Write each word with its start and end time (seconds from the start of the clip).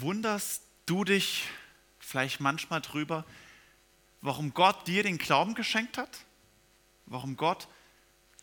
Wunderst 0.00 0.62
du 0.86 1.02
dich 1.02 1.48
vielleicht 1.98 2.38
manchmal 2.38 2.80
drüber, 2.80 3.24
warum 4.20 4.54
Gott 4.54 4.86
dir 4.86 5.02
den 5.02 5.18
Glauben 5.18 5.54
geschenkt 5.54 5.98
hat? 5.98 6.24
Warum 7.06 7.36
Gott 7.36 7.66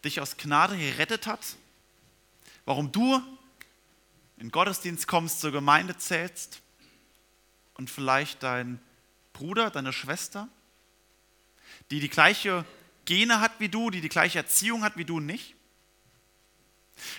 dich 0.04 0.20
aus 0.20 0.36
Gnade 0.36 0.78
gerettet 0.78 1.28
hat? 1.28 1.55
Warum 2.65 2.91
du 2.91 3.21
in 4.36 4.52
Gottesdienst 4.52 5.07
kommst, 5.07 5.39
zur 5.39 5.54
Gemeinde 5.54 5.97
zählst 5.97 6.62
und 7.76 7.90
vielleicht 7.90 8.44
dein 8.44 8.81
Bruder, 9.31 9.69
deine 9.69 9.94
Schwester, 9.94 10.49
die 11.90 12.01
die 12.01 12.10
gleiche 12.10 12.65
Gene 13.06 13.40
hat 13.40 13.62
wie 13.62 13.69
du, 13.69 13.92
die 13.92 14.01
die 14.01 14.10
gleiche 14.10 14.40
Erziehung 14.40 14.83
hat 14.83 14.97
wie 14.97 15.06
du 15.06 15.22
nicht? 15.22 15.56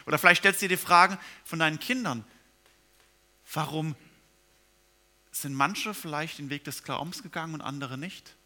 Oder 0.05 0.19
vielleicht 0.19 0.41
stellst 0.41 0.61
du 0.61 0.69
dir 0.69 0.77
die 0.77 0.83
Frage 0.83 1.19
von 1.43 1.59
deinen 1.59 1.81
Kindern, 1.81 2.23
warum 3.55 3.97
sind 5.43 5.55
manche 5.55 5.95
vielleicht 5.95 6.39
den 6.39 6.51
Weg 6.51 6.65
des 6.65 6.83
Glaubens 6.83 7.23
gegangen 7.23 7.55
und 7.55 7.61
andere 7.61 7.99
nicht? 7.99 8.37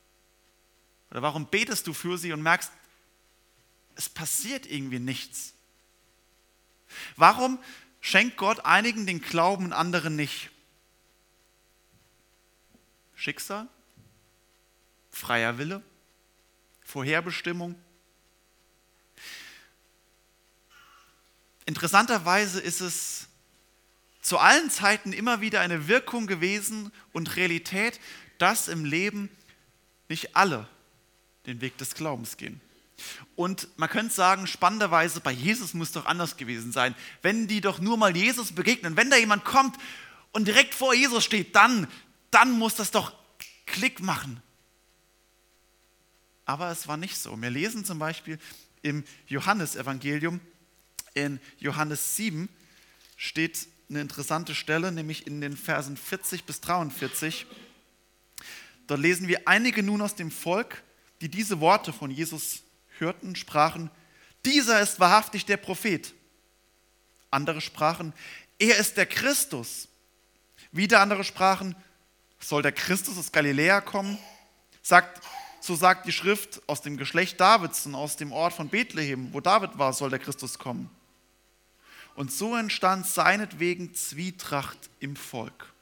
Oder 1.11 1.23
warum 1.23 1.47
betest 1.47 1.87
du 1.87 1.93
für 1.93 2.19
sie 2.19 2.33
und 2.33 2.43
merkst, 2.43 2.73
es 3.97 4.09
passiert 4.09 4.67
irgendwie 4.67 4.99
nichts? 4.99 5.55
Warum 7.17 7.59
schenkt 8.01 8.37
Gott 8.37 8.65
einigen 8.65 9.07
den 9.07 9.21
Glauben 9.21 9.67
und 9.67 9.73
anderen 9.73 10.17
nicht? 10.17 10.51
Schicksal? 13.15 13.69
Freier 15.11 15.59
Wille? 15.59 15.83
Vorherbestimmung? 16.85 17.75
Interessanterweise 21.67 22.61
ist 22.61 22.81
es 22.81 23.29
zu 24.21 24.39
allen 24.39 24.71
Zeiten 24.71 25.13
immer 25.13 25.41
wieder 25.41 25.61
eine 25.61 25.89
Wirkung 25.89 26.27
gewesen 26.27 26.93
und 27.13 27.37
Realität, 27.37 28.01
dass 28.39 28.69
im 28.69 28.85
Leben 28.85 29.31
nicht 30.09 30.37
alle 30.37 30.69
den 31.47 31.61
Weg 31.61 31.79
des 31.79 31.95
Glaubens 31.95 32.37
gehen. 32.37 32.61
Und 33.35 33.69
man 33.79 33.89
könnte 33.89 34.15
sagen, 34.15 34.47
spannenderweise, 34.47 35.21
bei 35.21 35.33
Jesus 35.33 35.73
muss 35.73 35.93
doch 35.93 36.05
anders 36.05 36.37
gewesen 36.37 36.73
sein. 36.73 36.95
Wenn 37.23 37.49
die 37.49 37.61
doch 37.61 37.81
nur 37.81 37.97
mal 37.97 38.15
Jesus 38.15 38.53
begegnen, 38.53 38.97
wenn 38.97 39.11
da 39.11 39.17
jemand 39.17 39.45
kommt 39.45 39.77
und 40.33 40.47
direkt 40.47 40.75
vor 40.75 40.95
Jesus 40.95 41.25
steht, 41.25 41.57
dann, 41.57 41.89
dann 42.31 42.53
muss 42.53 42.75
das 42.75 42.91
doch 42.91 43.15
Klick 43.67 44.01
machen. 44.01 44.43
Aber 46.45 46.71
es 46.71 46.89
war 46.89 46.97
nicht 46.97 47.17
so. 47.17 47.41
Wir 47.41 47.51
lesen 47.51 47.85
zum 47.85 47.99
Beispiel 47.99 48.39
im 48.83 49.05
Johannesevangelium, 49.29 50.41
in 51.15 51.41
Johannes 51.59 52.17
7 52.17 52.49
steht 53.17 53.67
eine 53.91 54.01
interessante 54.01 54.55
Stelle, 54.55 54.93
nämlich 54.93 55.27
in 55.27 55.41
den 55.41 55.57
Versen 55.57 55.97
40 55.97 56.45
bis 56.45 56.61
43. 56.61 57.47
Dort 58.87 59.01
lesen 59.01 59.29
wir, 59.29 59.43
einige 59.47 59.83
nun 59.83 60.01
aus 60.01 60.15
dem 60.15 60.31
Volk, 60.31 60.83
die 61.21 61.29
diese 61.29 61.61
Worte 61.61 61.93
von 61.93 62.11
Jesus 62.11 62.63
hörten, 62.99 63.37
sprachen, 63.37 63.91
dieser 64.45 64.81
ist 64.81 65.01
wahrhaftig 65.01 65.45
der 65.45 65.59
Prophet. 65.59 66.15
Andere 67.31 67.61
sprachen, 67.61 68.13
er 68.59 68.79
ist 68.79 68.97
der 68.97 69.07
Christus. 69.07 69.89
Wieder 70.73 71.01
andere 71.01 71.25
sprachen, 71.25 71.75
soll 72.39 72.63
der 72.63 72.73
Christus 72.73 73.19
aus 73.19 73.33
Galiläa 73.33 73.81
kommen? 73.81 74.19
Sagt, 74.83 75.21
so 75.61 75.75
sagt 75.75 76.07
die 76.07 76.13
Schrift, 76.13 76.63
aus 76.67 76.81
dem 76.81 76.97
Geschlecht 76.97 77.41
Davids 77.41 77.85
und 77.87 77.95
aus 77.95 78.17
dem 78.17 78.33
Ort 78.33 78.55
von 78.55 78.69
Bethlehem, 78.69 79.33
wo 79.33 79.41
David 79.41 79.79
war, 79.79 79.93
soll 79.93 80.11
der 80.11 80.19
Christus 80.19 80.59
kommen. 80.59 80.89
Und 82.21 82.31
so 82.31 82.55
entstand 82.55 83.07
seinetwegen 83.07 83.95
Zwietracht 83.95 84.77
im 84.99 85.17
Volk. 85.17 85.73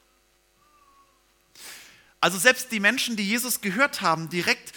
Also 2.21 2.37
selbst 2.37 2.71
die 2.71 2.79
Menschen, 2.79 3.17
die 3.17 3.27
Jesus 3.27 3.59
gehört 3.59 3.99
haben, 3.99 4.29
direkt 4.29 4.71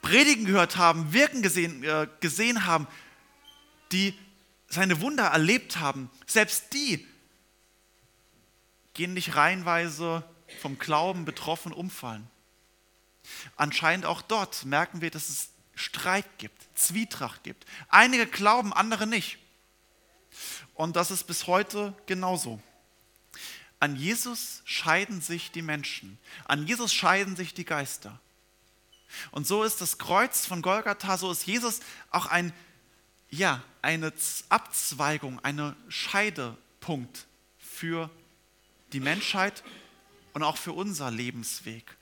predigen 0.00 0.44
gehört 0.44 0.76
haben, 0.76 1.12
wirken 1.12 1.40
gesehen, 1.40 1.84
äh, 1.84 2.08
gesehen 2.18 2.66
haben, 2.66 2.88
die 3.92 4.18
seine 4.66 5.00
Wunder 5.00 5.26
erlebt 5.26 5.78
haben, 5.78 6.10
selbst 6.26 6.72
die 6.72 7.06
gehen 8.92 9.14
nicht 9.14 9.36
reihenweise 9.36 10.24
vom 10.62 10.80
Glauben 10.80 11.24
betroffen 11.24 11.72
umfallen. 11.72 12.28
Anscheinend 13.54 14.04
auch 14.04 14.20
dort 14.20 14.64
merken 14.64 15.00
wir, 15.00 15.12
dass 15.12 15.28
es 15.28 15.50
Streit 15.76 16.26
gibt, 16.38 16.60
Zwietracht 16.76 17.44
gibt. 17.44 17.66
Einige 17.88 18.26
glauben, 18.26 18.72
andere 18.72 19.06
nicht. 19.06 19.38
Und 20.74 20.96
das 20.96 21.10
ist 21.10 21.24
bis 21.24 21.46
heute 21.46 21.94
genauso. 22.06 22.60
An 23.80 23.96
Jesus 23.96 24.62
scheiden 24.64 25.20
sich 25.20 25.50
die 25.50 25.62
Menschen. 25.62 26.18
An 26.44 26.66
Jesus 26.66 26.92
scheiden 26.94 27.36
sich 27.36 27.52
die 27.54 27.64
Geister. 27.64 28.20
Und 29.30 29.46
so 29.46 29.62
ist 29.62 29.80
das 29.80 29.98
Kreuz 29.98 30.46
von 30.46 30.62
Golgatha, 30.62 31.18
so 31.18 31.30
ist 31.30 31.46
Jesus 31.46 31.80
auch 32.10 32.26
ein, 32.26 32.52
ja, 33.30 33.62
eine 33.82 34.12
Abzweigung, 34.48 35.40
ein 35.40 35.76
Scheidepunkt 35.88 37.26
für 37.58 38.08
die 38.92 39.00
Menschheit 39.00 39.62
und 40.32 40.42
auch 40.42 40.56
für 40.56 40.72
unser 40.72 41.10
Lebensweg. 41.10 41.96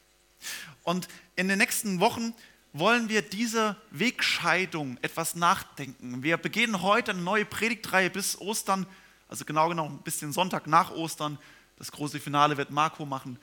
Und 0.82 1.08
in 1.36 1.48
den 1.48 1.58
nächsten 1.58 2.00
Wochen 2.00 2.34
wollen 2.72 3.08
wir 3.08 3.22
diese 3.22 3.76
Wegscheidung 3.91 4.98
etwas 5.03 5.34
nachdenken. 5.34 6.22
Wir 6.22 6.36
beginnen 6.36 6.82
heute 6.82 7.12
eine 7.12 7.22
neue 7.22 7.44
Predigtreihe 7.44 8.10
bis 8.10 8.41
Ostern, 8.41 8.86
also 9.28 9.44
genau 9.44 9.69
genommen 9.69 10.00
bis 10.04 10.19
den 10.19 10.32
Sonntag 10.32 10.66
nach 10.66 10.91
Ostern. 10.91 11.38
Das 11.76 11.91
große 11.91 12.20
Finale 12.20 12.56
wird 12.56 12.70
Marco 12.70 13.06
machen. 13.06 13.38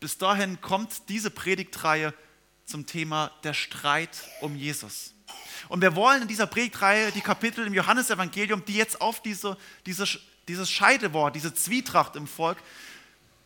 Bis 0.00 0.18
dahin 0.18 0.60
kommt 0.60 1.08
diese 1.08 1.30
Predigtreihe 1.30 2.12
zum 2.64 2.86
Thema 2.86 3.30
der 3.44 3.54
Streit 3.54 4.24
um 4.40 4.56
Jesus. 4.56 5.14
Und 5.68 5.80
wir 5.80 5.94
wollen 5.96 6.22
in 6.22 6.28
dieser 6.28 6.46
Predigtreihe 6.46 7.12
die 7.12 7.20
Kapitel 7.20 7.66
im 7.66 7.74
Johannesevangelium, 7.74 8.64
die 8.64 8.74
jetzt 8.74 9.00
auf 9.00 9.22
diese, 9.22 9.56
diese, 9.84 10.06
dieses 10.48 10.70
Scheidewort, 10.70 11.34
diese 11.34 11.54
Zwietracht 11.54 12.16
im 12.16 12.26
Volk, 12.26 12.58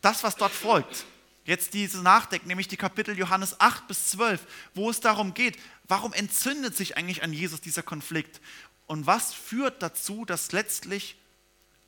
das, 0.01 0.23
was 0.23 0.37
dort 0.37 0.53
folgt, 0.53 1.05
jetzt 1.45 1.75
diese 1.75 2.03
nachdenken, 2.03 2.49
nämlich 2.49 2.69
die 2.69 2.77
Kapitel 2.77 3.19
Johannes 3.19 3.61
8 3.61 3.89
bis 3.89 4.11
12, 4.11 4.47
wo 4.75 4.91
es 4.91 5.01
darum 5.01 5.35
geht, 5.35 5.59
warum 5.89 6.13
entzündet 6.13 6.77
sich 6.77 6.97
eigentlich 6.97 7.23
an 7.23 7.33
Jesus 7.33 7.61
dieser 7.61 7.83
Konflikt 7.83 8.41
und 8.87 9.07
was 9.07 9.33
führt 9.33 9.83
dazu, 9.83 10.25
dass 10.25 10.53
letztlich 10.53 11.17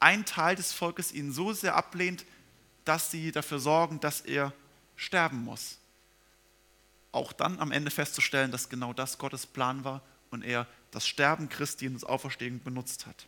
ein 0.01 0.25
Teil 0.25 0.57
des 0.57 0.73
Volkes 0.73 1.13
ihn 1.13 1.33
so 1.33 1.53
sehr 1.53 1.77
ablehnt, 1.77 2.25
dass 2.85 3.11
sie 3.11 3.33
dafür 3.33 3.61
sorgen, 3.61 4.01
dass 4.01 4.21
er 4.21 4.53
sterben 4.97 5.45
muss. 5.45 5.79
Auch 7.13 7.33
dann 7.33 7.61
am 7.61 7.73
Ende 7.73 7.91
festzustellen, 7.91 8.51
dass 8.51 8.69
genau 8.69 8.93
das 8.93 9.19
Gottes 9.19 9.47
Plan 9.47 9.85
war 9.85 10.03
und 10.31 10.43
er 10.43 10.67
das 10.91 11.07
Sterben 11.07 11.49
Christi 11.49 11.87
und 11.87 11.95
das 11.95 12.05
Auferstehen 12.05 12.63
benutzt 12.63 13.07
hat. 13.07 13.27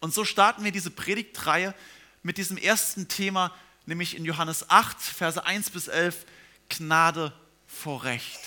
Und 0.00 0.14
so 0.14 0.24
starten 0.24 0.64
wir 0.64 0.72
diese 0.72 0.90
Predigtreihe 0.90 1.74
mit 2.22 2.38
diesem 2.38 2.56
ersten 2.56 3.08
Thema, 3.08 3.54
nämlich 3.86 4.16
in 4.16 4.24
Johannes 4.24 4.68
8, 4.70 5.00
Verse 5.00 5.44
1 5.44 5.70
bis 5.70 5.88
11, 5.88 6.24
Gnade 6.68 7.32
vor 7.66 8.04
Recht. 8.04 8.40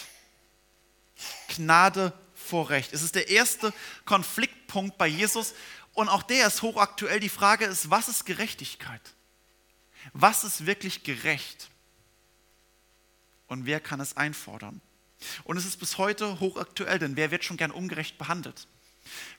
Gnade 1.49 2.13
vor 2.33 2.69
Recht. 2.69 2.93
Es 2.93 3.01
ist 3.01 3.15
der 3.15 3.29
erste 3.29 3.73
Konfliktpunkt 4.05 4.97
bei 4.97 5.07
Jesus 5.07 5.53
und 5.93 6.09
auch 6.09 6.23
der 6.23 6.47
ist 6.47 6.61
hochaktuell. 6.61 7.19
Die 7.19 7.29
Frage 7.29 7.65
ist, 7.65 7.89
was 7.89 8.07
ist 8.07 8.25
Gerechtigkeit? 8.25 9.01
Was 10.13 10.43
ist 10.43 10.65
wirklich 10.65 11.03
gerecht? 11.03 11.69
Und 13.47 13.65
wer 13.65 13.79
kann 13.79 13.99
es 13.99 14.17
einfordern? 14.17 14.81
Und 15.43 15.57
es 15.57 15.65
ist 15.65 15.79
bis 15.79 15.97
heute 15.97 16.39
hochaktuell, 16.39 16.99
denn 16.99 17.15
wer 17.15 17.31
wird 17.31 17.43
schon 17.43 17.57
gern 17.57 17.71
ungerecht 17.71 18.17
behandelt? 18.17 18.67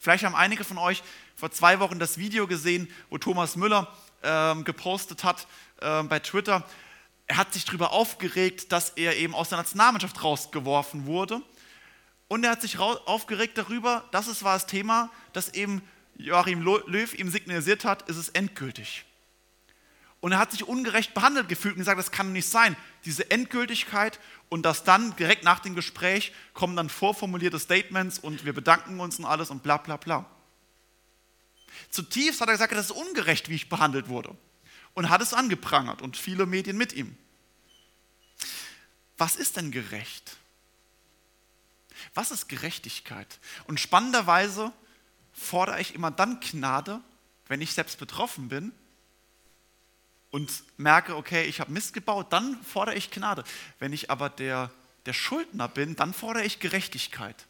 Vielleicht 0.01 0.25
haben 0.25 0.34
einige 0.34 0.65
von 0.65 0.78
euch 0.78 1.03
vor 1.34 1.51
zwei 1.51 1.81
Wochen 1.81 1.99
das 1.99 2.19
Video 2.19 2.47
gesehen, 2.47 2.89
wo 3.11 3.19
Thomas 3.19 3.57
Müller 3.57 3.95
ähm, 4.27 4.65
gepostet 4.65 5.25
hat 5.25 5.47
ähm, 5.81 6.09
bei 6.09 6.19
Twitter. 6.19 6.65
Er 7.27 7.39
hat 7.39 7.55
sich 7.55 7.65
darüber 7.65 7.93
aufgeregt, 7.93 8.73
dass 8.73 8.91
er 8.91 9.17
eben 9.17 9.34
aus 9.34 9.49
der 9.49 9.59
Nationalmannschaft 9.59 10.23
rausgeworfen 10.23 11.07
wurde. 11.07 11.41
Und 12.28 12.45
er 12.45 12.51
hat 12.51 12.63
sich 12.63 12.78
aufgeregt 12.78 13.57
darüber, 13.57 14.05
das 14.11 14.27
ist, 14.27 14.43
war 14.43 14.55
das 14.55 14.67
Thema, 14.67 15.11
dass 15.33 15.55
eben 15.55 15.83
Joachim 16.17 16.63
Löw 16.63 17.15
ihm 17.15 17.31
signalisiert 17.31 17.84
hat, 17.84 18.09
ist 18.09 18.17
es 18.17 18.28
endgültig. 18.31 19.05
Und 20.21 20.33
er 20.33 20.39
hat 20.39 20.51
sich 20.51 20.67
ungerecht 20.67 21.15
behandelt 21.15 21.49
gefühlt 21.49 21.75
und 21.75 21.81
gesagt, 21.81 21.99
das 21.99 22.11
kann 22.11 22.33
nicht 22.33 22.49
sein. 22.49 22.77
Diese 23.05 23.31
Endgültigkeit 23.31 24.19
und 24.49 24.65
das 24.65 24.83
dann 24.83 25.15
direkt 25.17 25.45
nach 25.45 25.61
dem 25.61 25.75
Gespräch 25.75 26.33
kommen 26.53 26.75
dann 26.75 26.89
vorformulierte 26.89 27.61
Statements 27.61 28.19
und 28.19 28.45
wir 28.45 28.53
bedanken 28.53 28.99
uns 28.99 29.19
und 29.19 29.25
alles 29.25 29.51
und 29.51 29.63
bla 29.63 29.77
bla 29.77 29.97
bla. 29.97 30.25
Zutiefst 31.91 32.41
hat 32.41 32.48
er 32.48 32.54
gesagt, 32.54 32.72
das 32.72 32.86
ist 32.86 32.97
ungerecht, 32.97 33.48
wie 33.48 33.54
ich 33.54 33.68
behandelt 33.68 34.09
wurde. 34.09 34.36
Und 34.95 35.10
hat 35.10 35.21
es 35.21 35.34
angeprangert 35.34 36.01
und 36.03 36.16
viele 36.16 36.47
Medien 36.47 36.77
mit 36.77 36.92
ihm. 36.92 37.16
Was 39.18 39.36
ist 39.36 39.57
denn 39.57 39.71
gerecht? 39.71 40.36
Was 42.15 42.30
ist 42.30 42.48
Gerechtigkeit? 42.48 43.39
Und 43.66 43.80
spannenderweise 43.80 44.72
fordere 45.33 45.80
ich 45.80 45.95
immer 45.95 46.10
dann 46.10 46.41
Gnade, 46.41 47.01
wenn 47.47 47.60
ich 47.60 47.72
selbst 47.72 47.98
betroffen 47.98 48.48
bin 48.48 48.72
und 50.30 50.65
merke, 50.77 51.16
okay, 51.16 51.45
ich 51.45 51.60
habe 51.60 51.72
Mist 51.72 51.92
gebaut, 51.92 52.33
dann 52.33 52.62
fordere 52.62 52.95
ich 52.95 53.10
Gnade. 53.10 53.45
Wenn 53.78 53.92
ich 53.92 54.10
aber 54.10 54.28
der, 54.28 54.71
der 55.07 55.12
Schuldner 55.12 55.69
bin, 55.69 55.97
dann 55.97 56.12
fordere 56.12 56.45
ich 56.45 56.59
Gerechtigkeit. 56.59 57.47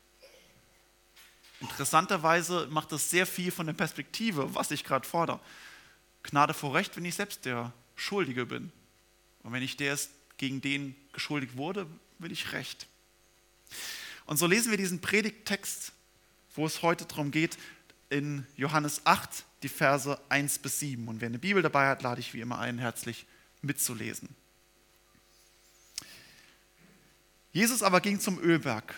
Interessanterweise 1.60 2.68
macht 2.70 2.92
das 2.92 3.10
sehr 3.10 3.26
viel 3.26 3.50
von 3.50 3.66
der 3.66 3.72
Perspektive, 3.72 4.54
was 4.54 4.70
ich 4.70 4.84
gerade 4.84 5.06
fordere. 5.06 5.40
Gnade 6.22 6.54
vor 6.54 6.74
Recht, 6.74 6.96
wenn 6.96 7.04
ich 7.04 7.14
selbst 7.14 7.44
der 7.44 7.72
Schuldige 7.94 8.46
bin. 8.46 8.72
Und 9.42 9.52
wenn 9.52 9.62
ich 9.62 9.76
der 9.76 9.94
ist, 9.94 10.10
gegen 10.36 10.60
den 10.60 10.94
geschuldigt 11.12 11.56
wurde, 11.56 11.86
will 12.18 12.32
ich 12.32 12.52
Recht. 12.52 12.86
Und 14.26 14.36
so 14.36 14.46
lesen 14.46 14.70
wir 14.70 14.76
diesen 14.76 15.00
Predigttext, 15.00 15.92
wo 16.54 16.66
es 16.66 16.82
heute 16.82 17.06
darum 17.06 17.30
geht, 17.30 17.56
in 18.10 18.46
Johannes 18.56 19.02
8, 19.04 19.44
die 19.62 19.68
Verse 19.68 20.20
1 20.28 20.58
bis 20.58 20.80
7. 20.80 21.08
Und 21.08 21.20
wer 21.20 21.28
eine 21.28 21.38
Bibel 21.38 21.62
dabei 21.62 21.88
hat, 21.88 22.02
lade 22.02 22.20
ich 22.20 22.34
wie 22.34 22.40
immer 22.40 22.58
ein, 22.58 22.78
herzlich 22.78 23.26
mitzulesen. 23.62 24.28
Jesus 27.52 27.82
aber 27.82 28.00
ging 28.00 28.20
zum 28.20 28.38
Ölberg. 28.38 28.94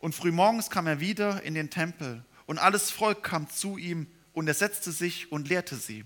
Und 0.00 0.14
frühmorgens 0.14 0.70
kam 0.70 0.86
er 0.86 1.00
wieder 1.00 1.42
in 1.42 1.54
den 1.54 1.70
Tempel 1.70 2.24
und 2.46 2.58
alles 2.58 2.90
Volk 2.90 3.22
kam 3.22 3.48
zu 3.48 3.76
ihm 3.76 4.06
und 4.32 4.48
er 4.48 4.54
setzte 4.54 4.92
sich 4.92 5.30
und 5.30 5.48
lehrte 5.48 5.76
sie. 5.76 6.04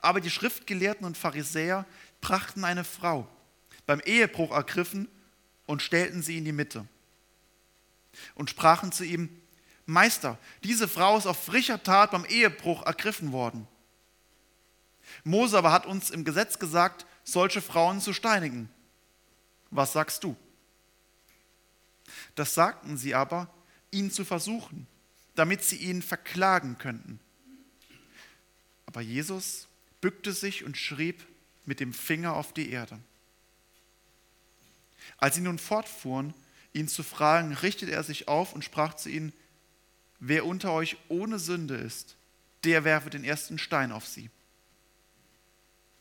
Aber 0.00 0.20
die 0.20 0.30
Schriftgelehrten 0.30 1.06
und 1.06 1.16
Pharisäer 1.16 1.86
brachten 2.20 2.64
eine 2.64 2.84
Frau, 2.84 3.28
beim 3.86 4.00
Ehebruch 4.00 4.52
ergriffen 4.52 5.08
und 5.66 5.82
stellten 5.82 6.22
sie 6.22 6.38
in 6.38 6.44
die 6.44 6.52
Mitte 6.52 6.86
und 8.34 8.50
sprachen 8.50 8.92
zu 8.92 9.04
ihm, 9.04 9.28
Meister, 9.86 10.38
diese 10.64 10.86
Frau 10.86 11.16
ist 11.16 11.26
auf 11.26 11.42
frischer 11.42 11.82
Tat 11.82 12.10
beim 12.10 12.24
Ehebruch 12.26 12.82
ergriffen 12.84 13.32
worden. 13.32 13.66
Mose 15.24 15.56
aber 15.56 15.72
hat 15.72 15.86
uns 15.86 16.10
im 16.10 16.24
Gesetz 16.24 16.58
gesagt, 16.58 17.06
solche 17.24 17.62
Frauen 17.62 18.00
zu 18.00 18.12
steinigen. 18.12 18.68
Was 19.70 19.92
sagst 19.92 20.24
du? 20.24 20.36
Das 22.38 22.54
sagten 22.54 22.96
sie 22.96 23.16
aber, 23.16 23.52
ihn 23.90 24.12
zu 24.12 24.24
versuchen, 24.24 24.86
damit 25.34 25.64
sie 25.64 25.74
ihn 25.74 26.02
verklagen 26.02 26.78
könnten. 26.78 27.18
Aber 28.86 29.00
Jesus 29.00 29.66
bückte 30.00 30.32
sich 30.32 30.62
und 30.62 30.76
schrieb 30.76 31.26
mit 31.66 31.80
dem 31.80 31.92
Finger 31.92 32.34
auf 32.34 32.54
die 32.54 32.70
Erde. 32.70 32.96
Als 35.16 35.34
sie 35.34 35.40
nun 35.40 35.58
fortfuhren, 35.58 36.32
ihn 36.72 36.86
zu 36.86 37.02
fragen, 37.02 37.54
richtete 37.54 37.90
er 37.90 38.04
sich 38.04 38.28
auf 38.28 38.52
und 38.52 38.64
sprach 38.64 38.94
zu 38.94 39.08
ihnen, 39.08 39.32
Wer 40.20 40.46
unter 40.46 40.70
euch 40.72 40.96
ohne 41.08 41.40
Sünde 41.40 41.74
ist, 41.74 42.14
der 42.62 42.84
werfe 42.84 43.10
den 43.10 43.24
ersten 43.24 43.58
Stein 43.58 43.90
auf 43.90 44.06
sie. 44.06 44.30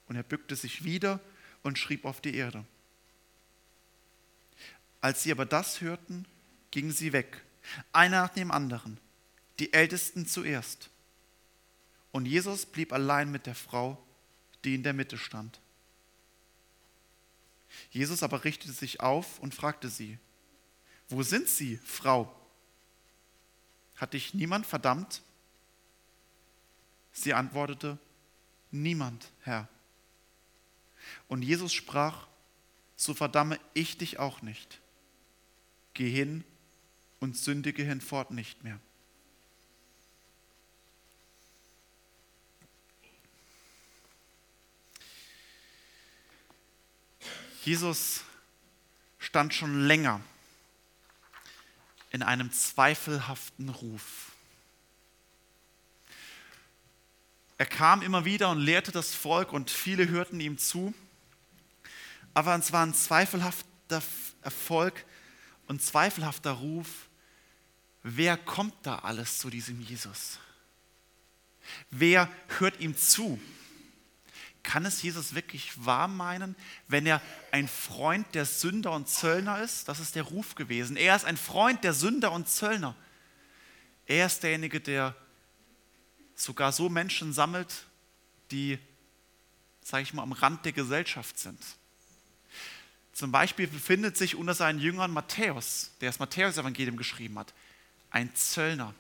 Und 0.08 0.16
er 0.16 0.24
bückte 0.24 0.56
sich 0.56 0.84
wieder 0.84 1.20
und 1.64 1.80
schrieb 1.80 2.06
auf 2.06 2.22
die 2.22 2.36
Erde. 2.36 2.64
Als 5.02 5.24
sie 5.24 5.32
aber 5.32 5.46
das 5.46 5.82
hörten, 5.82 6.26
gingen 6.72 6.92
sie 6.92 7.14
weg, 7.14 7.44
einer 7.92 8.22
nach 8.22 8.30
dem 8.30 8.52
anderen, 8.52 9.00
die 9.60 9.74
Ältesten 9.74 10.28
zuerst. 10.28 10.90
Und 12.12 12.26
Jesus 12.26 12.66
blieb 12.66 12.94
allein 12.94 13.32
mit 13.32 13.46
der 13.46 13.56
Frau, 13.56 14.04
die 14.64 14.76
in 14.76 14.84
der 14.84 14.94
Mitte 14.94 15.18
stand. 15.18 15.60
Jesus 17.92 18.24
aber 18.24 18.44
richtete 18.44 18.74
sich 18.74 19.02
auf 19.02 19.40
und 19.40 19.54
fragte 19.54 19.90
sie, 19.90 20.18
wo 21.10 21.24
sind 21.24 21.48
Sie, 21.48 21.78
Frau? 21.78 22.34
Hat 23.96 24.14
dich 24.14 24.34
niemand 24.34 24.66
verdammt? 24.66 25.22
Sie 27.14 27.34
antwortete, 27.34 27.98
niemand, 28.72 29.32
Herr. 29.42 29.70
Und 31.28 31.42
Jesus 31.42 31.74
sprach, 31.74 32.28
so 32.96 33.14
verdamme 33.14 33.60
ich 33.74 33.98
dich 33.98 34.20
auch 34.20 34.42
nicht. 34.42 34.82
Geh 35.98 36.12
hin 36.12 36.44
und 37.20 37.36
sündige 37.36 37.82
hinfort 37.82 38.30
nicht 38.30 38.64
mehr. 38.64 38.80
Jesus 47.64 48.22
stand 49.18 49.56
schon 49.56 49.88
länger 49.88 50.22
in 52.12 52.22
einem 52.22 52.52
zweifelhaften 52.52 53.70
Ruf. 53.70 54.34
Er 57.58 57.66
kam 57.66 58.04
immer 58.04 58.24
wieder 58.24 58.52
und 58.52 58.60
lehrte 58.60 58.92
das 58.92 59.16
Volk 59.16 59.52
und 59.52 59.72
viele 59.72 60.10
hörten 60.10 60.40
ihm 60.40 60.60
zu. 60.60 60.94
Aber 62.36 62.56
es 62.56 62.72
war 62.72 62.86
ein 62.86 62.94
zweifelhafter 62.94 64.04
Erfolg 64.44 65.04
und 65.68 65.82
zweifelhafter 65.82 66.52
Ruf. 66.52 67.08
Wer 68.04 68.38
kommt 68.38 68.74
da 68.84 69.00
alles 69.00 69.40
zu 69.40 69.50
diesem 69.50 69.82
Jesus? 69.82 70.40
Wer 71.90 72.30
hört 72.60 72.80
ihm 72.80 72.96
zu? 72.96 73.40
Kann 74.64 74.86
es 74.86 75.02
Jesus 75.02 75.34
wirklich 75.34 75.86
wahr 75.86 76.08
meinen, 76.08 76.56
wenn 76.88 77.06
er 77.06 77.22
ein 77.52 77.68
Freund 77.68 78.36
der 78.36 78.46
Sünder 78.46 78.92
und 78.92 79.08
Zöllner 79.08 79.62
ist? 79.62 79.88
Das 79.88 80.00
ist 80.00 80.16
der 80.16 80.24
Ruf 80.24 80.56
gewesen. 80.56 80.98
Er 80.98 81.16
ist 81.16 81.26
ein 81.26 81.38
Freund 81.38 81.84
der 81.84 81.94
Sünder 81.94 82.32
und 82.32 82.50
Zöllner. 82.50 82.96
Er 84.06 84.26
ist 84.26 84.44
derjenige, 84.44 84.82
der 84.82 85.16
sogar 86.36 86.72
so 86.72 86.90
Menschen 86.90 87.34
sammelt, 87.34 87.88
die, 88.52 88.78
sage 89.82 90.04
ich 90.04 90.14
mal, 90.14 90.24
am 90.24 90.32
Rand 90.34 90.66
der 90.66 90.74
Gesellschaft 90.74 91.40
sind. 91.40 91.60
Zum 93.18 93.32
Beispiel 93.32 93.68
befindet 93.68 94.16
sich 94.16 94.36
unter 94.36 94.54
seinen 94.54 94.80
Jüngern 94.80 95.12
Matthäus, 95.12 95.92
der 96.02 96.10
das 96.10 96.20
Matthäus-Evangelium 96.20 96.98
geschrieben 96.98 97.40
hat, 97.40 97.54
ein 98.12 98.34
Zöllner. 98.36 98.94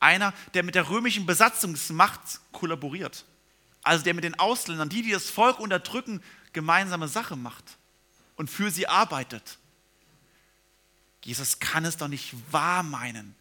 Einer, 0.00 0.32
der 0.54 0.62
mit 0.62 0.74
der 0.74 0.88
römischen 0.88 1.26
Besatzungsmacht 1.26 2.40
kollaboriert 2.52 3.24
also 3.82 4.04
der 4.04 4.14
mit 4.14 4.24
den 4.24 4.38
Ausländern, 4.38 4.88
die, 4.88 5.02
die 5.02 5.10
das 5.10 5.28
Volk 5.28 5.58
unterdrücken, 5.58 6.22
gemeinsame 6.52 7.08
Sache 7.08 7.36
macht 7.36 7.78
und 8.36 8.48
für 8.48 8.70
sie 8.70 8.86
arbeitet. 8.86 9.58
Jesus 11.24 11.58
kann 11.58 11.84
es 11.84 11.96
doch 11.96 12.08
nicht 12.08 12.34
wahr 12.50 12.82
meinen, 12.82 13.34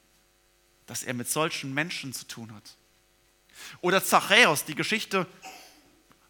dass 0.87 1.03
er 1.03 1.13
mit 1.13 1.29
solchen 1.29 1.73
Menschen 1.73 2.13
zu 2.13 2.27
tun 2.27 2.53
hat. 2.53 2.75
Oder 3.81 4.03
Zachäus, 4.03 4.65
die 4.65 4.75
Geschichte, 4.75 5.27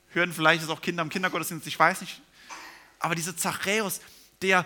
hören 0.10 0.34
vielleicht 0.34 0.68
auch 0.69 0.81
Kinder 0.81 1.04
im 1.04 1.10
Kindergottesdienst, 1.10 1.67
ich 1.67 1.79
weiß 1.79 2.01
nicht, 2.01 2.22
aber 3.01 3.15
dieser 3.15 3.36
Zachäus, 3.36 4.00
der 4.41 4.65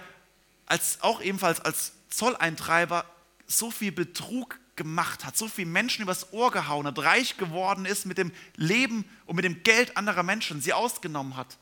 als, 0.66 1.02
auch 1.02 1.22
ebenfalls 1.22 1.60
als 1.62 1.94
Zolleintreiber 2.10 3.06
so 3.48 3.72
viel 3.72 3.92
Betrug 3.92 4.60
gemacht 4.76 5.24
hat, 5.26 5.38
so 5.38 5.48
viele 5.48 5.70
Menschen 5.70 6.04
übers 6.04 6.34
Ohr 6.34 6.52
gehauen 6.52 6.86
hat, 6.86 7.00
reich 7.00 7.38
geworden 7.38 7.86
ist 7.86 8.06
mit 8.06 8.18
dem 8.18 8.32
Leben 8.56 9.06
und 9.26 9.36
mit 9.36 9.46
dem 9.46 9.64
Geld 9.64 9.96
anderer 9.96 10.24
Menschen, 10.24 10.62
sie 10.62 10.74
ausgenommen 10.74 11.38
hat. 11.38 11.58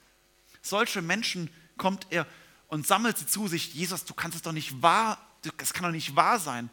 Solche 0.62 1.02
Menschen 1.02 1.50
kommt 1.78 2.08
er 2.10 2.26
und 2.68 2.88
sammelt 2.88 3.18
sie 3.18 3.28
zu 3.28 3.48
sich. 3.48 3.74
Jesus, 3.74 4.06
du 4.06 4.14
kannst 4.14 4.36
es 4.36 4.42
doch 4.42 4.52
nicht 4.52 4.82
wahr, 4.82 5.20
das 5.58 5.74
kann 5.74 5.84
doch 5.84 5.92
nicht 5.92 6.16
wahr 6.16 6.40
sein. 6.40 6.70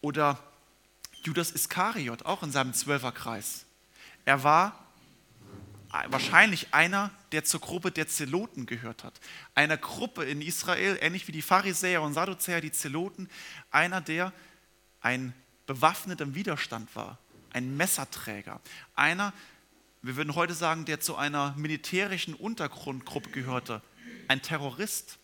Oder 0.00 0.38
Judas 1.22 1.50
Iskariot, 1.50 2.24
auch 2.24 2.42
in 2.42 2.50
seinem 2.50 2.72
Zwölferkreis. 2.72 3.64
Er 4.24 4.42
war 4.42 4.81
wahrscheinlich 6.08 6.72
einer, 6.72 7.10
der 7.32 7.44
zur 7.44 7.60
Gruppe 7.60 7.90
der 7.90 8.08
Zeloten 8.08 8.66
gehört 8.66 9.04
hat. 9.04 9.20
Einer 9.54 9.76
Gruppe 9.76 10.24
in 10.24 10.40
Israel, 10.40 10.98
ähnlich 11.00 11.28
wie 11.28 11.32
die 11.32 11.42
Pharisäer 11.42 12.02
und 12.02 12.14
Sadduzäer, 12.14 12.60
die 12.60 12.72
Zeloten, 12.72 13.28
einer, 13.70 14.00
der 14.00 14.32
ein 15.00 15.34
bewaffneter 15.66 16.34
Widerstand 16.34 16.94
war, 16.96 17.18
ein 17.52 17.76
Messerträger, 17.76 18.60
einer, 18.94 19.32
wir 20.00 20.16
würden 20.16 20.34
heute 20.34 20.54
sagen, 20.54 20.84
der 20.84 21.00
zu 21.00 21.16
einer 21.16 21.54
militärischen 21.56 22.34
Untergrundgruppe 22.34 23.30
gehörte, 23.30 23.82
ein 24.28 24.42
Terrorist, 24.42 25.18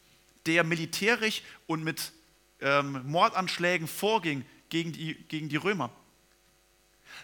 der 0.47 0.65
militärisch 0.65 1.43
und 1.67 1.83
mit 1.83 2.13
ähm, 2.61 3.03
Mordanschlägen 3.07 3.89
vorging 3.89 4.45
gegen 4.69 4.93
die, 4.93 5.15
gegen 5.15 5.49
die 5.49 5.57
Römer. 5.57 5.91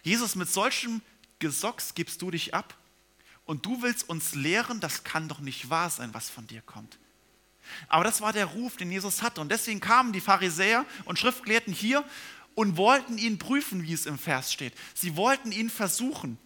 Jesus, 0.03 0.35
mit 0.35 0.49
solchem 0.49 1.03
Gesocks 1.39 1.95
gibst 1.95 2.23
du 2.23 2.31
dich 2.31 2.55
ab 2.55 2.75
und 3.47 3.67
du 3.67 3.83
willst 3.83 4.09
uns 4.09 4.35
lehren, 4.35 4.81
das 4.81 5.05
kann 5.05 5.29
doch 5.29 5.41
nicht 5.41 5.71
wahr 5.71 5.91
sein, 5.91 6.15
was 6.15 6.31
von 6.31 6.47
dir 6.47 6.63
kommt. 6.63 6.99
Aber 7.89 8.05
das 8.05 8.21
war 8.21 8.33
der 8.33 8.47
Ruf, 8.47 8.77
den 8.77 8.91
Jesus 8.91 9.23
hatte. 9.23 9.41
Und 9.41 9.51
deswegen 9.51 9.81
kamen 9.81 10.13
die 10.13 10.21
Pharisäer 10.21 10.85
und 11.05 11.19
Schriftgelehrten 11.19 11.73
hier 11.73 12.05
und 12.55 12.77
wollten 12.77 13.19
ihn 13.19 13.39
prüfen, 13.39 13.83
wie 13.83 13.93
es 13.93 14.07
im 14.07 14.19
Vers 14.19 14.53
steht. 14.53 14.75
Sie 14.95 15.17
wollten 15.17 15.53
ihn 15.53 15.71
versuchen, 15.71 16.39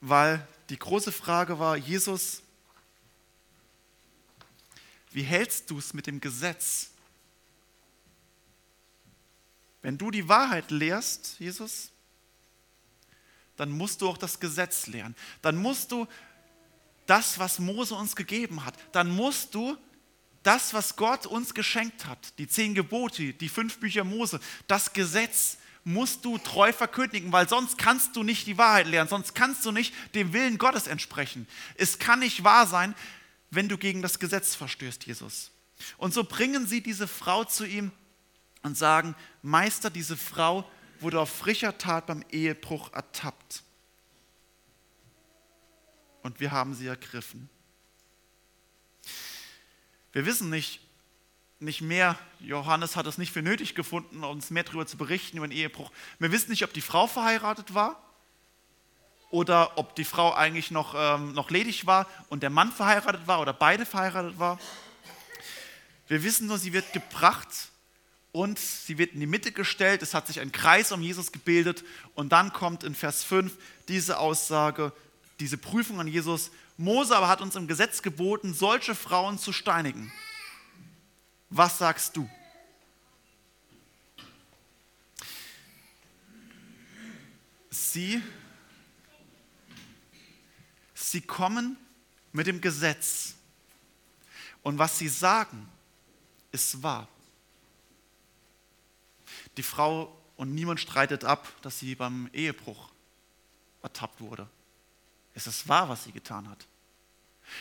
weil 0.00 0.46
die 0.68 0.78
große 0.78 1.12
Frage 1.12 1.58
war, 1.58 1.76
Jesus, 1.76 2.42
wie 5.12 5.22
hältst 5.22 5.70
du 5.70 5.78
es 5.78 5.94
mit 5.94 6.06
dem 6.06 6.20
Gesetz? 6.20 6.90
Wenn 9.82 9.98
du 9.98 10.10
die 10.10 10.28
Wahrheit 10.28 10.70
lehrst, 10.70 11.36
Jesus, 11.38 11.90
dann 13.60 13.70
musst 13.70 14.00
du 14.00 14.08
auch 14.08 14.16
das 14.16 14.40
Gesetz 14.40 14.86
lernen. 14.86 15.14
Dann 15.42 15.56
musst 15.56 15.92
du 15.92 16.08
das, 17.04 17.38
was 17.38 17.58
Mose 17.58 17.94
uns 17.94 18.16
gegeben 18.16 18.64
hat, 18.64 18.74
dann 18.92 19.10
musst 19.10 19.54
du 19.54 19.76
das, 20.42 20.72
was 20.72 20.96
Gott 20.96 21.26
uns 21.26 21.52
geschenkt 21.52 22.06
hat, 22.06 22.38
die 22.38 22.48
zehn 22.48 22.74
Gebote, 22.74 23.34
die 23.34 23.50
fünf 23.50 23.78
Bücher 23.78 24.04
Mose, 24.04 24.40
das 24.66 24.94
Gesetz 24.94 25.58
musst 25.84 26.24
du 26.24 26.38
treu 26.38 26.72
verkündigen, 26.72 27.32
weil 27.32 27.48
sonst 27.50 27.76
kannst 27.76 28.16
du 28.16 28.22
nicht 28.22 28.46
die 28.46 28.56
Wahrheit 28.56 28.86
lernen, 28.86 29.10
sonst 29.10 29.34
kannst 29.34 29.66
du 29.66 29.72
nicht 29.72 29.92
dem 30.14 30.32
Willen 30.32 30.56
Gottes 30.56 30.86
entsprechen. 30.86 31.46
Es 31.74 31.98
kann 31.98 32.20
nicht 32.20 32.42
wahr 32.42 32.66
sein, 32.66 32.94
wenn 33.50 33.68
du 33.68 33.76
gegen 33.76 34.00
das 34.00 34.18
Gesetz 34.18 34.54
verstößt, 34.54 35.04
Jesus. 35.04 35.50
Und 35.98 36.14
so 36.14 36.24
bringen 36.24 36.66
sie 36.66 36.80
diese 36.80 37.08
Frau 37.08 37.44
zu 37.44 37.66
ihm 37.66 37.92
und 38.62 38.78
sagen, 38.78 39.14
Meister, 39.42 39.90
diese 39.90 40.16
Frau 40.16 40.64
wurde 41.00 41.20
auf 41.20 41.30
frischer 41.30 41.76
Tat 41.78 42.06
beim 42.06 42.24
Ehebruch 42.30 42.92
ertappt. 42.92 43.62
Und 46.22 46.40
wir 46.40 46.52
haben 46.52 46.74
sie 46.74 46.86
ergriffen. 46.86 47.48
Wir 50.12 50.26
wissen 50.26 50.50
nicht, 50.50 50.80
nicht 51.60 51.82
mehr, 51.82 52.18
Johannes 52.40 52.96
hat 52.96 53.06
es 53.06 53.18
nicht 53.18 53.32
für 53.32 53.42
nötig 53.42 53.74
gefunden, 53.74 54.24
uns 54.24 54.50
mehr 54.50 54.64
darüber 54.64 54.86
zu 54.86 54.96
berichten, 54.96 55.36
über 55.36 55.46
den 55.46 55.56
Ehebruch. 55.56 55.90
Wir 56.18 56.32
wissen 56.32 56.50
nicht, 56.50 56.64
ob 56.64 56.72
die 56.72 56.80
Frau 56.80 57.06
verheiratet 57.06 57.74
war 57.74 58.02
oder 59.30 59.78
ob 59.78 59.94
die 59.94 60.04
Frau 60.04 60.34
eigentlich 60.34 60.70
noch, 60.70 60.94
ähm, 60.96 61.32
noch 61.32 61.50
ledig 61.50 61.86
war 61.86 62.06
und 62.28 62.42
der 62.42 62.50
Mann 62.50 62.72
verheiratet 62.72 63.26
war 63.26 63.40
oder 63.40 63.52
beide 63.52 63.86
verheiratet 63.86 64.38
war. 64.38 64.58
Wir 66.08 66.22
wissen 66.24 66.48
nur, 66.48 66.58
sie 66.58 66.72
wird 66.72 66.92
gebracht 66.92 67.70
und 68.32 68.58
sie 68.58 68.98
wird 68.98 69.14
in 69.14 69.20
die 69.20 69.26
Mitte 69.26 69.52
gestellt. 69.52 70.02
Es 70.02 70.14
hat 70.14 70.26
sich 70.26 70.40
ein 70.40 70.52
Kreis 70.52 70.92
um 70.92 71.02
Jesus 71.02 71.32
gebildet 71.32 71.84
und 72.14 72.30
dann 72.30 72.52
kommt 72.52 72.84
in 72.84 72.94
Vers 72.94 73.24
5 73.24 73.56
diese 73.88 74.18
Aussage, 74.18 74.92
diese 75.40 75.58
Prüfung 75.58 76.00
an 76.00 76.06
Jesus. 76.06 76.50
Mose 76.76 77.16
aber 77.16 77.28
hat 77.28 77.40
uns 77.40 77.56
im 77.56 77.66
Gesetz 77.66 78.02
geboten, 78.02 78.54
solche 78.54 78.94
Frauen 78.94 79.38
zu 79.38 79.52
steinigen. 79.52 80.12
Was 81.50 81.78
sagst 81.78 82.16
du? 82.16 82.28
Sie, 87.70 88.22
sie 90.94 91.20
kommen 91.20 91.76
mit 92.32 92.46
dem 92.46 92.60
Gesetz 92.60 93.34
und 94.62 94.78
was 94.78 94.98
sie 94.98 95.08
sagen, 95.08 95.68
ist 96.52 96.82
wahr. 96.82 97.08
Die 99.56 99.62
Frau 99.62 100.16
und 100.36 100.54
niemand 100.54 100.80
streitet 100.80 101.24
ab, 101.24 101.48
dass 101.62 101.78
sie 101.78 101.94
beim 101.94 102.30
Ehebruch 102.32 102.90
ertappt 103.82 104.20
wurde. 104.20 104.48
Es 105.34 105.46
ist 105.46 105.68
wahr, 105.68 105.88
was 105.88 106.04
sie 106.04 106.12
getan 106.12 106.48
hat. 106.48 106.66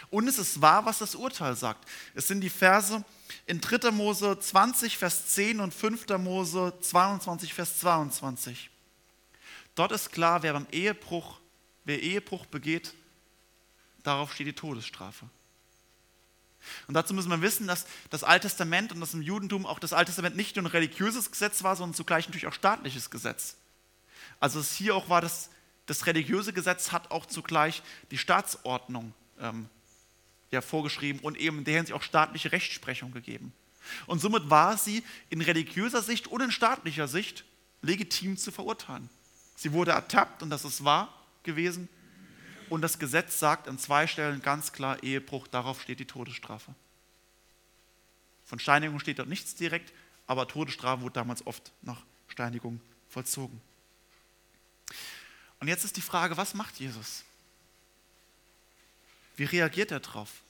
Und 0.10 0.28
es 0.28 0.38
ist 0.38 0.62
wahr, 0.62 0.86
was 0.86 1.00
das 1.00 1.16
Urteil 1.16 1.56
sagt. 1.56 1.88
Es 2.14 2.28
sind 2.28 2.42
die 2.42 2.50
Verse 2.50 3.04
in 3.46 3.60
3. 3.60 3.92
Mose 3.92 4.40
20, 4.40 4.98
Vers 4.98 5.28
10 5.28 5.60
und 5.60 5.74
5. 5.74 6.08
Mose 6.20 6.74
22, 6.82 7.54
Vers 7.54 7.80
22. 7.80 8.70
Dort 9.76 9.92
ist 9.92 10.12
klar, 10.12 10.44
wer 10.44 10.54
beim 10.54 10.68
Ehebruch, 10.72 11.40
wer 11.86 12.02
Ehebruch 12.02 12.46
begeht, 12.46 12.94
darauf 14.04 14.34
steht 14.34 14.48
die 14.48 14.54
Todesstrafe. 14.54 15.30
Und 16.88 16.94
dazu 16.94 17.14
müssen 17.14 17.30
wir 17.30 17.42
wissen, 17.42 17.68
dass 17.68 17.86
das 18.10 18.24
Alte 18.24 18.48
Testament 18.48 18.92
und 18.92 19.00
das 19.00 19.14
im 19.14 19.22
Judentum 19.22 19.66
auch 19.66 19.80
das 19.80 19.94
Alte 19.94 20.08
Testament 20.08 20.36
nicht 20.36 20.56
nur 20.56 20.66
ein 20.66 20.72
religiöses 20.72 21.32
Gesetz 21.32 21.64
war, 21.64 21.76
sondern 21.76 21.96
zugleich 21.96 22.28
natürlich 22.28 22.48
auch 22.48 22.54
staatliches 22.54 23.10
Gesetz. 23.10 23.58
Also 24.40 24.60
es 24.60 24.74
hier 24.74 24.96
auch 24.96 25.10
war, 25.10 25.22
das, 25.22 25.50
das 25.86 26.06
religiöse 26.06 26.54
Gesetz 26.54 26.92
hat 26.92 27.12
auch 27.12 27.26
zugleich 27.26 27.82
die 28.12 28.18
Staatsordnung 28.18 29.14
ähm, 29.40 29.70
ja, 30.52 30.62
vorgeschrieben 30.62 31.22
und 31.22 31.38
eben 31.38 31.60
in 31.60 31.64
der 31.64 31.76
Hinsicht 31.76 31.96
auch 31.96 32.04
staatliche 32.04 32.52
Rechtsprechung 32.52 33.12
gegeben. 33.12 33.54
Und 34.06 34.20
somit 34.20 34.50
war 34.50 34.78
sie 34.78 35.04
in 35.30 35.42
religiöser 35.42 36.02
Sicht 36.02 36.28
und 36.28 36.42
in 36.42 36.52
staatlicher 36.52 37.08
Sicht 37.08 37.46
legitim 37.82 38.38
zu 38.38 38.52
verurteilen. 38.52 39.10
Sie 39.56 39.74
wurde 39.74 39.92
ertappt 39.92 40.44
und 40.44 40.50
das 40.50 40.66
ist 40.66 40.84
wahr 40.84 41.14
gewesen. 41.44 41.90
Und 42.70 42.82
das 42.82 43.00
Gesetz 43.00 43.40
sagt 43.40 43.68
an 43.68 43.80
zwei 43.80 44.06
Stellen 44.06 44.42
ganz 44.42 44.72
klar, 44.72 45.02
Ehebruch, 45.04 45.48
darauf 45.48 45.82
steht 45.82 46.00
die 46.00 46.06
Todesstrafe. 46.06 46.74
Von 48.46 48.60
Steinigung 48.60 49.00
steht 49.00 49.20
dort 49.20 49.30
nichts 49.30 49.56
direkt, 49.56 49.94
aber 50.28 50.48
Todesstrafe 50.48 51.02
wurde 51.02 51.14
damals 51.14 51.46
oft 51.46 51.72
nach 51.82 52.02
Steinigung 52.28 52.80
vollzogen. 53.10 53.60
Und 55.60 55.68
jetzt 55.68 55.84
ist 55.84 55.98
die 55.98 56.02
Frage, 56.02 56.38
was 56.38 56.54
macht 56.54 56.80
Jesus? 56.80 57.24
Wie 59.36 59.44
reagiert 59.44 59.92
er 59.92 60.00
darauf? 60.00 60.42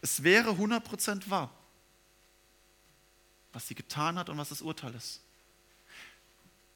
Es 0.00 0.22
wäre 0.22 0.50
100% 0.50 1.28
wahr, 1.30 1.52
was 3.52 3.68
sie 3.68 3.74
getan 3.74 4.18
hat 4.18 4.28
und 4.28 4.38
was 4.38 4.48
das 4.48 4.62
Urteil 4.62 4.94
ist. 4.94 5.20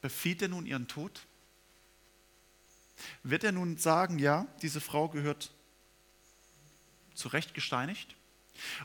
Befiehlt 0.01 0.41
er 0.41 0.47
nun 0.47 0.65
ihren 0.65 0.87
Tod? 0.87 1.21
Wird 3.23 3.43
er 3.43 3.51
nun 3.51 3.77
sagen, 3.77 4.19
ja, 4.19 4.47
diese 4.61 4.81
Frau 4.81 5.09
gehört 5.09 5.51
zu 7.15 7.27
Recht 7.29 7.53
gesteinigt? 7.53 8.15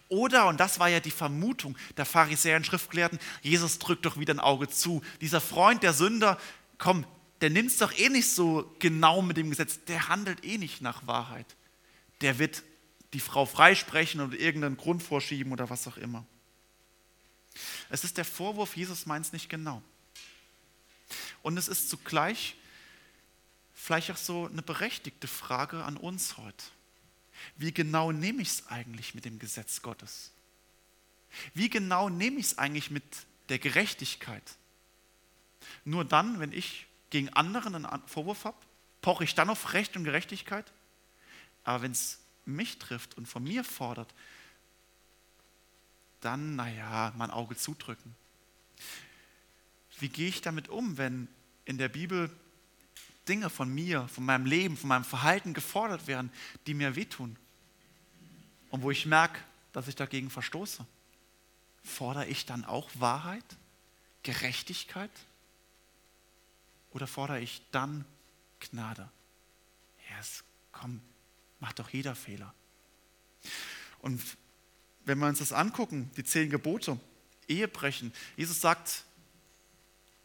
Oder, 0.09 0.47
und 0.47 0.59
das 0.59 0.79
war 0.79 0.89
ja 0.89 1.01
die 1.01 1.11
Vermutung 1.11 1.77
der 1.97 2.07
Pharisäer 2.07 2.57
und 2.57 2.67
Schriftgelehrten, 2.67 3.19
Jesus 3.43 3.79
drückt 3.79 4.07
doch 4.07 4.19
wieder 4.19 4.33
ein 4.33 4.41
Auge 4.41 4.69
zu. 4.69 5.03
Dieser 5.21 5.41
Freund 5.41 5.83
der 5.83 5.93
Sünder, 5.93 6.39
komm, 6.79 7.05
der 7.43 7.51
nimmt 7.51 7.71
es 7.71 7.79
doch 7.79 7.93
eh 7.99 8.09
nicht 8.09 8.31
so 8.31 8.75
genau 8.79 9.21
mit 9.21 9.37
dem 9.37 9.51
Gesetz, 9.51 9.85
der 9.85 10.09
handelt 10.09 10.45
eh 10.45 10.57
nicht 10.57 10.81
nach 10.81 11.07
Wahrheit 11.07 11.57
der 12.21 12.39
wird 12.39 12.63
die 13.13 13.21
Frau 13.21 13.47
freisprechen 13.47 14.21
oder 14.21 14.39
irgendeinen 14.39 14.77
Grund 14.77 15.03
vorschieben 15.03 15.53
oder 15.53 15.71
was 15.71 15.87
auch 15.87 15.97
immer. 15.97 16.25
Es 17.89 18.05
ist 18.05 18.17
der 18.17 18.25
Vorwurf, 18.25 18.77
Jesus 18.77 19.07
meint 19.07 19.27
es 19.27 19.33
nicht 19.33 19.49
genau. 19.49 19.83
Und 21.43 21.57
es 21.57 21.69
ist 21.69 21.89
zugleich 21.89 22.57
vielleicht 23.87 24.11
auch 24.11 24.17
so 24.17 24.47
eine 24.47 24.63
berechtigte 24.63 25.29
Frage 25.29 25.85
an 25.85 25.97
uns 25.97 26.39
heute. 26.39 26.65
Wie 27.57 27.71
genau 27.71 28.11
nehme 28.11 28.43
ich 28.43 28.49
es 28.49 28.67
eigentlich 28.67 29.15
mit 29.15 29.25
dem 29.25 29.39
Gesetz 29.39 29.81
Gottes? 29.81 30.33
Wie 31.55 31.71
genau 31.71 32.09
nehme 32.09 32.41
ich 32.41 32.47
es 32.47 32.59
eigentlich 32.59 32.91
mit 32.91 33.05
der 33.49 33.61
Gerechtigkeit? 33.61 34.43
Nur 35.85 36.05
dann, 36.05 36.41
wenn 36.41 36.51
ich 36.51 36.89
gegen 37.11 37.29
anderen 37.29 37.87
einen 37.87 38.09
Vorwurf 38.09 38.45
habe, 38.45 38.57
poche 39.03 39.23
ich 39.23 39.37
dann 39.37 39.51
auf 39.51 39.73
Recht 39.73 39.97
und 39.97 40.03
Gerechtigkeit? 40.03 40.73
Aber 41.63 41.83
wenn 41.83 41.93
es 41.93 42.19
mich 42.45 42.81
trifft 42.81 43.17
und 43.17 43.27
von 43.27 43.45
mir 43.45 43.63
fordert, 43.63 44.13
dann, 46.23 46.57
naja, 46.57 47.13
mein 47.17 47.31
Auge 47.31 47.57
zudrücken. 47.57 48.17
Wie 50.01 50.09
gehe 50.09 50.29
ich 50.29 50.41
damit 50.41 50.69
um, 50.69 50.99
wenn 50.99 51.29
in 51.67 51.79
der 51.79 51.89
Bibel 51.89 52.37
Dinge 53.29 53.51
von 53.51 53.73
mir, 53.75 54.09
von 54.09 54.25
meinem 54.25 54.47
Leben, 54.47 54.77
von 54.77 54.89
meinem 54.89 55.05
Verhalten 55.05 55.55
gefordert 55.55 56.07
werden, 56.07 56.31
die 56.67 56.75
mir 56.75 56.97
wehtun? 56.97 57.37
Und 58.71 58.83
wo 58.83 58.91
ich 58.91 59.07
merke, 59.07 59.41
dass 59.73 59.89
ich 59.89 59.97
dagegen 59.97 60.31
verstoße? 60.31 60.87
Fordere 61.83 62.27
ich 62.27 62.47
dann 62.47 62.65
auch 62.65 62.91
Wahrheit, 62.95 63.45
Gerechtigkeit? 64.23 65.11
Oder 66.93 67.07
fordere 67.07 67.41
ich 67.41 67.63
dann 67.73 68.05
Gnade? 68.61 69.09
Ja, 70.11 70.19
es 70.21 70.45
kommt 70.73 71.01
Macht 71.61 71.79
doch 71.79 71.89
jeder 71.91 72.15
Fehler. 72.15 72.55
Und 74.01 74.23
wenn 75.05 75.19
wir 75.19 75.27
uns 75.27 75.39
das 75.39 75.53
angucken, 75.53 76.11
die 76.17 76.25
zehn 76.25 76.51
Gebote, 76.51 76.99
Ehebrechen, 77.49 78.13
Jesus 78.37 78.61
sagt, 78.61 79.05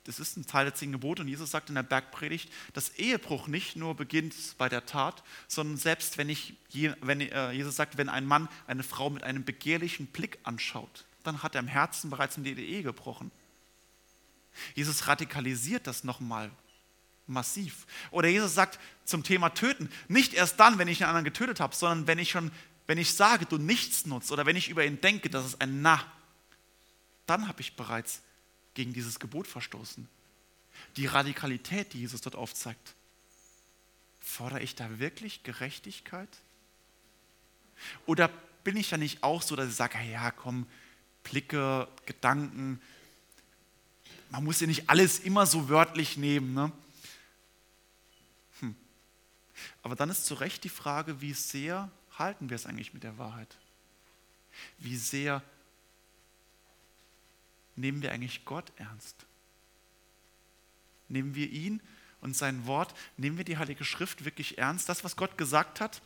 das 0.05 0.19
ist 0.19 0.35
ein 0.35 0.47
Teil 0.47 0.65
der 0.65 0.73
zehn 0.73 0.91
Gebote 0.91 1.21
und 1.21 1.27
Jesus 1.27 1.51
sagt 1.51 1.69
in 1.69 1.75
der 1.75 1.83
Bergpredigt, 1.83 2.51
dass 2.73 2.89
Ehebruch 2.89 3.47
nicht 3.47 3.75
nur 3.75 3.95
beginnt 3.95 4.33
bei 4.57 4.67
der 4.67 4.85
Tat, 4.85 5.23
sondern 5.47 5.77
selbst 5.77 6.17
wenn 6.17 6.29
ich, 6.29 6.55
wenn 7.01 7.21
äh, 7.21 7.51
Jesus 7.51 7.75
sagt, 7.75 7.97
wenn 7.97 8.09
ein 8.09 8.25
Mann 8.25 8.49
eine 8.65 8.83
Frau 8.83 9.09
mit 9.09 9.23
einem 9.23 9.43
begehrlichen 9.43 10.07
Blick 10.07 10.39
anschaut, 10.43 11.05
dann 11.23 11.43
hat 11.43 11.55
er 11.55 11.59
im 11.59 11.67
Herzen 11.67 12.09
bereits 12.09 12.37
in 12.37 12.43
die 12.43 12.53
Ehe 12.53 12.81
gebrochen. 12.81 13.31
Jesus 14.73 15.07
radikalisiert 15.07 15.85
das 15.85 16.03
nochmal 16.03 16.49
massiv. 17.27 17.85
Oder 18.09 18.27
Jesus 18.27 18.55
sagt 18.55 18.79
zum 19.05 19.23
Thema 19.23 19.49
Töten, 19.49 19.89
nicht 20.07 20.33
erst 20.33 20.59
dann, 20.59 20.79
wenn 20.79 20.87
ich 20.87 21.03
einen 21.03 21.09
anderen 21.09 21.25
getötet 21.25 21.59
habe, 21.59 21.75
sondern 21.75 22.07
wenn 22.07 22.19
ich 22.19 22.31
schon, 22.31 22.51
wenn 22.87 22.97
ich 22.97 23.13
sage, 23.13 23.45
du 23.45 23.57
nichts 23.57 24.05
nutzt 24.07 24.31
oder 24.31 24.45
wenn 24.47 24.55
ich 24.55 24.69
über 24.69 24.83
ihn 24.83 24.99
denke, 24.99 25.29
das 25.29 25.45
ist 25.45 25.61
ein 25.61 25.81
Na, 25.81 26.03
dann 27.27 27.47
habe 27.47 27.61
ich 27.61 27.75
bereits 27.75 28.21
gegen 28.73 28.93
dieses 28.93 29.19
Gebot 29.19 29.47
verstoßen. 29.47 30.07
Die 30.95 31.05
Radikalität, 31.05 31.93
die 31.93 31.99
Jesus 31.99 32.21
dort 32.21 32.35
aufzeigt, 32.35 32.95
fordere 34.19 34.61
ich 34.61 34.75
da 34.75 34.99
wirklich 34.99 35.43
Gerechtigkeit? 35.43 36.29
Oder 38.05 38.29
bin 38.63 38.77
ich 38.77 38.89
da 38.89 38.97
nicht 38.97 39.23
auch 39.23 39.41
so, 39.41 39.55
dass 39.55 39.69
ich 39.69 39.75
sage, 39.75 39.99
ja 39.99 40.31
komm, 40.31 40.67
Blicke, 41.23 41.87
Gedanken, 42.05 42.81
man 44.29 44.43
muss 44.43 44.61
ja 44.61 44.67
nicht 44.67 44.89
alles 44.89 45.19
immer 45.19 45.45
so 45.45 45.69
wörtlich 45.69 46.17
nehmen. 46.17 46.53
Ne? 46.53 46.71
Hm. 48.59 48.75
Aber 49.83 49.95
dann 49.95 50.09
ist 50.09 50.25
zu 50.25 50.35
Recht 50.35 50.63
die 50.63 50.69
Frage, 50.69 51.21
wie 51.21 51.33
sehr 51.33 51.91
halten 52.17 52.49
wir 52.49 52.55
es 52.55 52.65
eigentlich 52.65 52.93
mit 52.93 53.03
der 53.03 53.17
Wahrheit? 53.17 53.57
Wie 54.77 54.95
sehr 54.95 55.43
nehmen 57.81 58.01
wir 58.01 58.11
eigentlich 58.11 58.45
Gott 58.45 58.71
ernst? 58.77 59.25
Nehmen 61.09 61.35
wir 61.35 61.49
ihn 61.49 61.81
und 62.21 62.37
sein 62.37 62.65
Wort, 62.65 62.93
nehmen 63.17 63.37
wir 63.37 63.43
die 63.43 63.57
Heilige 63.57 63.83
Schrift 63.83 64.23
wirklich 64.23 64.57
ernst, 64.57 64.87
das, 64.87 65.03
was 65.03 65.15
Gott 65.15 65.37
gesagt 65.37 65.81
hat? 65.81 66.01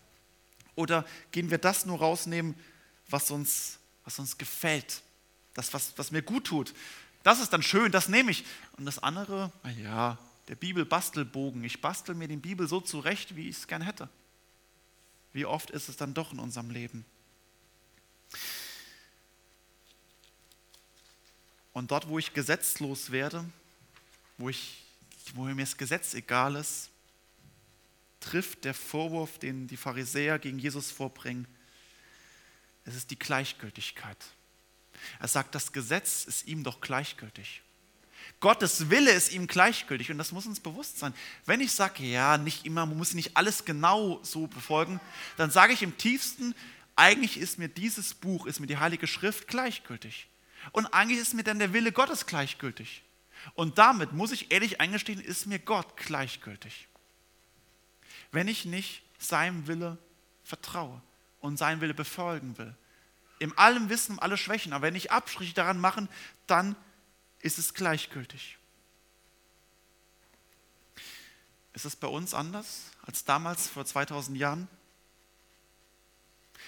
Oder 0.75 1.05
gehen 1.31 1.51
wir 1.51 1.57
das 1.57 1.85
nur 1.85 1.99
rausnehmen, 1.99 2.55
was 3.09 3.29
uns, 3.31 3.79
was 4.03 4.17
uns 4.19 4.37
gefällt, 4.37 5.03
das, 5.53 5.73
was, 5.73 5.93
was 5.97 6.11
mir 6.11 6.21
gut 6.21 6.45
tut? 6.45 6.73
Das 7.23 7.39
ist 7.39 7.53
dann 7.53 7.63
schön, 7.63 7.91
das 7.91 8.09
nehme 8.09 8.31
ich. 8.31 8.45
Und 8.77 8.85
das 8.85 8.99
andere, 8.99 9.51
ja, 9.81 10.17
der 10.47 10.55
Bibel-Bastelbogen. 10.55 11.63
Ich 11.63 11.81
bastel 11.81 12.13
mir 12.15 12.27
die 12.27 12.37
Bibel 12.37 12.67
so 12.67 12.81
zurecht, 12.81 13.35
wie 13.35 13.49
ich 13.49 13.57
es 13.57 13.67
gern 13.67 13.81
hätte. 13.81 14.09
Wie 15.33 15.45
oft 15.45 15.71
ist 15.71 15.89
es 15.89 15.97
dann 15.97 16.13
doch 16.13 16.31
in 16.31 16.39
unserem 16.39 16.69
Leben? 16.69 17.05
Und 21.75 21.91
dort, 21.91 22.07
wo 22.07 22.17
ich 22.17 22.31
gesetzlos 22.31 23.11
werde, 23.11 23.43
wo, 24.37 24.47
ich, 24.47 24.81
wo 25.33 25.43
mir 25.43 25.57
das 25.57 25.75
Gesetz 25.75 26.13
egal 26.13 26.55
ist, 26.55 26.89
trifft 28.21 28.63
der 28.63 28.73
Vorwurf, 28.73 29.39
den 29.39 29.67
die 29.67 29.75
Pharisäer 29.75 30.39
gegen 30.39 30.57
Jesus 30.57 30.89
vorbringen, 30.89 31.45
es 32.85 32.95
ist 32.95 33.11
die 33.11 33.19
Gleichgültigkeit. 33.19 34.17
Er 35.19 35.27
sagt, 35.27 35.53
das 35.53 35.73
Gesetz 35.73 36.23
ist 36.23 36.47
ihm 36.47 36.63
doch 36.63 36.79
gleichgültig. 36.79 37.61
Gottes 38.39 38.89
Wille 38.89 39.11
ist 39.11 39.33
ihm 39.33 39.45
gleichgültig 39.45 40.09
und 40.09 40.17
das 40.17 40.31
muss 40.31 40.45
uns 40.45 40.61
bewusst 40.61 40.99
sein. 40.99 41.13
Wenn 41.45 41.59
ich 41.59 41.73
sage, 41.73 42.05
ja, 42.05 42.37
nicht 42.37 42.65
immer, 42.65 42.85
man 42.85 42.97
muss 42.97 43.13
nicht 43.13 43.35
alles 43.35 43.65
genau 43.65 44.21
so 44.23 44.47
befolgen, 44.47 45.01
dann 45.35 45.51
sage 45.51 45.73
ich 45.73 45.83
im 45.83 45.97
tiefsten, 45.97 46.55
eigentlich 46.95 47.37
ist 47.37 47.59
mir 47.59 47.67
dieses 47.67 48.13
Buch, 48.13 48.45
ist 48.45 48.61
mir 48.61 48.67
die 48.67 48.77
Heilige 48.77 49.07
Schrift 49.07 49.49
gleichgültig. 49.49 50.29
Und 50.71 50.87
eigentlich 50.87 51.19
ist 51.19 51.33
mir 51.33 51.43
dann 51.43 51.59
der 51.59 51.73
Wille 51.73 51.91
Gottes 51.91 52.25
gleichgültig. 52.25 53.03
Und 53.53 53.77
damit 53.77 54.13
muss 54.13 54.31
ich 54.31 54.51
ehrlich 54.51 54.81
eingestehen, 54.81 55.19
ist 55.19 55.45
mir 55.45 55.59
Gott 55.59 55.97
gleichgültig. 55.97 56.87
Wenn 58.31 58.47
ich 58.47 58.65
nicht 58.65 59.03
seinem 59.17 59.67
Wille 59.67 59.97
vertraue 60.43 61.01
und 61.41 61.57
seinen 61.57 61.81
Wille 61.81 61.93
befolgen 61.93 62.57
will. 62.57 62.75
Im 63.39 63.57
allem 63.57 63.89
Wissen 63.89 64.13
um 64.13 64.19
alle 64.19 64.37
Schwächen. 64.37 64.73
Aber 64.73 64.87
wenn 64.87 64.95
ich 64.95 65.11
Abstriche 65.11 65.53
daran 65.53 65.79
machen, 65.79 66.09
dann 66.47 66.75
ist 67.39 67.57
es 67.57 67.73
gleichgültig. 67.73 68.57
Ist 71.73 71.85
es 71.85 71.95
bei 71.95 72.07
uns 72.07 72.33
anders 72.33 72.91
als 73.05 73.25
damals 73.25 73.67
vor 73.67 73.85
2000 73.85 74.37
Jahren? 74.37 74.67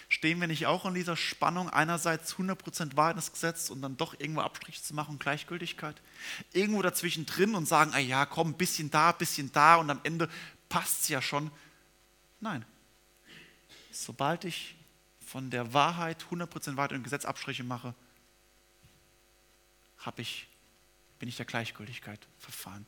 Stehen 0.09 0.39
wir 0.39 0.47
nicht 0.47 0.67
auch 0.67 0.85
in 0.85 0.93
dieser 0.93 1.17
Spannung, 1.17 1.69
einerseits 1.69 2.35
100% 2.35 2.95
Wahrheitsgesetz 2.95 3.69
und 3.69 3.81
dann 3.81 3.97
doch 3.97 4.17
irgendwo 4.19 4.41
Abstriche 4.41 4.81
zu 4.81 4.95
machen, 4.95 5.19
Gleichgültigkeit? 5.19 6.01
Irgendwo 6.53 6.81
dazwischen 6.81 7.25
drin 7.25 7.55
und 7.55 7.67
sagen, 7.67 7.91
ah 7.93 7.99
ja, 7.99 8.25
komm, 8.25 8.49
ein 8.49 8.57
bisschen 8.57 8.89
da, 8.89 9.09
ein 9.09 9.17
bisschen 9.17 9.51
da 9.51 9.75
und 9.75 9.89
am 9.89 9.99
Ende 10.03 10.29
passt 10.69 11.01
es 11.01 11.09
ja 11.09 11.21
schon. 11.21 11.51
Nein. 12.39 12.65
Sobald 13.91 14.45
ich 14.45 14.75
von 15.25 15.49
der 15.49 15.73
Wahrheit, 15.73 16.25
100% 16.31 16.77
Wahrheit 16.77 16.93
und 16.93 17.03
Gesetz 17.03 17.25
Abstriche 17.25 17.63
mache, 17.63 17.93
ich, 20.15 20.47
bin 21.19 21.27
ich 21.27 21.35
der 21.35 21.45
Gleichgültigkeit 21.45 22.25
verfahren. 22.39 22.85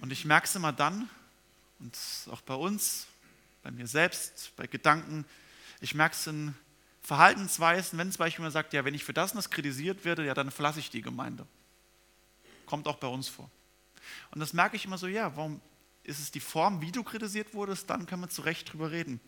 Und 0.00 0.10
ich 0.10 0.24
merke 0.24 0.46
es 0.46 0.54
immer 0.54 0.72
dann, 0.72 1.10
und 1.80 1.98
auch 2.30 2.40
bei 2.40 2.54
uns, 2.54 3.06
bei 3.64 3.70
mir 3.70 3.88
selbst, 3.88 4.52
bei 4.56 4.68
Gedanken. 4.68 5.24
Ich 5.80 5.94
merke 5.94 6.14
es 6.14 6.26
in 6.26 6.54
Verhaltensweisen, 7.00 7.98
wenn 7.98 8.12
zum 8.12 8.18
Beispiel 8.18 8.42
man 8.42 8.52
sagt, 8.52 8.72
ja, 8.74 8.84
wenn 8.84 8.94
ich 8.94 9.02
für 9.02 9.14
das 9.14 9.32
und 9.32 9.36
das 9.36 9.50
kritisiert 9.50 10.04
werde, 10.04 10.24
ja, 10.24 10.34
dann 10.34 10.50
verlasse 10.50 10.78
ich 10.78 10.90
die 10.90 11.02
Gemeinde. 11.02 11.46
Kommt 12.66 12.86
auch 12.86 12.96
bei 12.96 13.08
uns 13.08 13.26
vor. 13.26 13.50
Und 14.30 14.40
das 14.40 14.52
merke 14.52 14.76
ich 14.76 14.84
immer 14.84 14.98
so, 14.98 15.06
ja, 15.06 15.34
warum 15.34 15.60
ist 16.04 16.20
es 16.20 16.30
die 16.30 16.40
Form, 16.40 16.82
wie 16.82 16.92
du 16.92 17.02
kritisiert 17.02 17.54
wurdest, 17.54 17.88
dann 17.88 18.06
kann 18.06 18.20
man 18.20 18.28
zu 18.28 18.42
Recht 18.42 18.70
drüber 18.70 18.90
reden. 18.90 19.18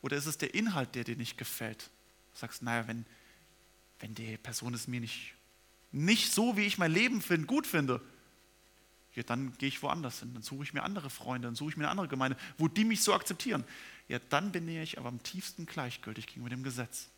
Oder 0.00 0.16
ist 0.16 0.26
es 0.26 0.38
der 0.38 0.54
Inhalt, 0.54 0.94
der 0.94 1.02
dir 1.02 1.16
nicht 1.16 1.36
gefällt? 1.36 1.90
Du 2.32 2.38
sagst, 2.38 2.62
naja, 2.62 2.86
wenn, 2.86 3.04
wenn 3.98 4.14
die 4.14 4.36
Person 4.36 4.74
es 4.74 4.86
mir 4.86 5.00
nicht, 5.00 5.34
nicht 5.90 6.32
so, 6.32 6.56
wie 6.56 6.66
ich 6.66 6.78
mein 6.78 6.92
Leben 6.92 7.20
find, 7.20 7.48
gut 7.48 7.66
finde, 7.66 8.00
ja, 9.14 9.22
dann 9.22 9.56
gehe 9.58 9.68
ich 9.68 9.82
woanders 9.82 10.20
hin, 10.20 10.32
dann 10.32 10.42
suche 10.42 10.64
ich 10.64 10.72
mir 10.72 10.82
andere 10.82 11.10
Freunde, 11.10 11.46
dann 11.48 11.54
suche 11.54 11.70
ich 11.70 11.76
mir 11.76 11.84
eine 11.84 11.90
andere 11.90 12.08
Gemeinde, 12.08 12.36
wo 12.56 12.68
die 12.68 12.84
mich 12.84 13.02
so 13.02 13.12
akzeptieren. 13.12 13.64
Ja, 14.08 14.18
dann 14.30 14.52
bin 14.52 14.66
ich 14.68 14.98
aber 14.98 15.08
am 15.08 15.22
tiefsten 15.22 15.66
gleichgültig 15.66 16.26
gegenüber 16.26 16.50
dem 16.50 16.62
Gesetz. 16.62 17.08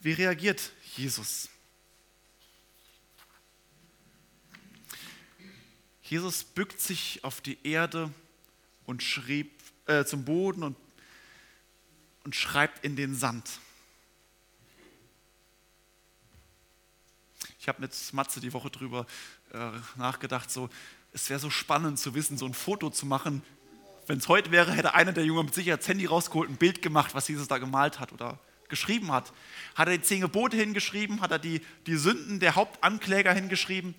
Wie 0.00 0.12
reagiert 0.12 0.72
Jesus? 0.96 1.48
Jesus 6.02 6.42
bückt 6.42 6.80
sich 6.80 7.22
auf 7.22 7.40
die 7.40 7.58
Erde 7.62 8.12
und 8.84 9.02
schrieb 9.02 9.52
äh, 9.86 10.04
zum 10.04 10.24
Boden 10.24 10.64
und, 10.64 10.76
und 12.24 12.34
schreibt 12.34 12.84
in 12.84 12.96
den 12.96 13.14
Sand. 13.14 13.60
Ich 17.60 17.68
habe 17.68 17.82
mit 17.82 17.92
Matze 18.14 18.40
die 18.40 18.54
Woche 18.54 18.70
drüber 18.70 19.04
äh, 19.52 19.70
nachgedacht, 19.98 20.50
so, 20.50 20.70
es 21.12 21.28
wäre 21.28 21.38
so 21.38 21.50
spannend 21.50 21.98
zu 21.98 22.14
wissen, 22.14 22.38
so 22.38 22.46
ein 22.46 22.54
Foto 22.54 22.88
zu 22.88 23.04
machen. 23.04 23.42
Wenn 24.06 24.16
es 24.16 24.28
heute 24.28 24.50
wäre, 24.50 24.72
hätte 24.72 24.94
einer 24.94 25.12
der 25.12 25.26
Jungen 25.26 25.44
mit 25.44 25.54
Sicherheit 25.54 25.80
das 25.80 25.88
Handy 25.88 26.06
rausgeholt, 26.06 26.48
ein 26.48 26.56
Bild 26.56 26.80
gemacht, 26.80 27.14
was 27.14 27.28
Jesus 27.28 27.48
da 27.48 27.58
gemalt 27.58 28.00
hat 28.00 28.12
oder 28.12 28.38
geschrieben 28.70 29.12
hat. 29.12 29.30
Hat 29.74 29.88
er 29.88 29.98
die 29.98 30.02
zehn 30.02 30.22
Gebote 30.22 30.56
hingeschrieben? 30.56 31.20
Hat 31.20 31.32
er 31.32 31.38
die, 31.38 31.60
die 31.86 31.96
Sünden 31.96 32.40
der 32.40 32.54
Hauptankläger 32.54 33.34
hingeschrieben? 33.34 33.94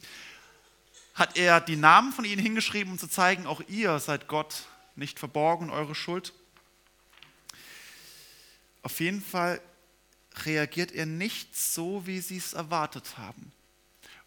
Hat 1.14 1.38
er 1.38 1.62
die 1.62 1.76
Namen 1.76 2.14
von 2.14 2.26
ihnen 2.26 2.42
hingeschrieben, 2.42 2.94
um 2.94 2.98
zu 2.98 3.08
zeigen, 3.08 3.46
auch 3.46 3.62
ihr 3.68 4.00
seid 4.00 4.28
Gott 4.28 4.64
nicht 4.96 5.20
verborgen, 5.20 5.70
eure 5.70 5.94
Schuld? 5.94 6.34
Auf 8.82 9.00
jeden 9.02 9.22
Fall 9.22 9.62
reagiert 10.46 10.92
er 10.92 11.06
nicht 11.06 11.56
so, 11.56 12.06
wie 12.08 12.20
sie 12.20 12.38
es 12.38 12.54
erwartet 12.54 13.18
haben. 13.18 13.52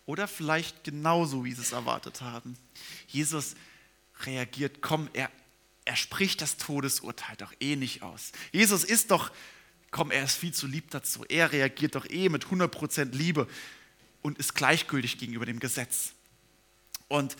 Oder 0.07 0.29
vielleicht 0.29 0.85
genauso, 0.85 1.45
wie 1.45 1.53
sie 1.53 1.63
es 1.63 1.73
erwartet 1.73 2.21
haben. 2.21 2.57
Jesus 3.09 3.55
reagiert, 4.21 4.83
komm, 4.83 5.09
er, 5.15 5.31
er 5.85 5.97
spricht 5.97 6.43
das 6.43 6.57
Todesurteil 6.57 7.37
doch 7.37 7.53
eh 7.61 7.77
nicht 7.77 8.03
aus. 8.03 8.33
Jesus 8.53 8.85
ist 8.85 9.11
doch, 9.11 9.33
komm, 9.91 10.11
er 10.11 10.25
ist 10.25 10.37
viel 10.37 10.53
zu 10.53 10.67
lieb 10.67 10.91
dazu. 10.91 11.25
Er 11.29 11.53
reagiert 11.53 11.95
doch 11.95 12.09
eh 12.09 12.29
mit 12.29 12.45
100% 12.47 13.13
Liebe 13.13 13.49
und 14.23 14.39
ist 14.39 14.55
gleichgültig 14.55 15.19
gegenüber 15.19 15.47
dem 15.47 15.61
Gesetz. 15.61 16.13
Und 17.09 17.37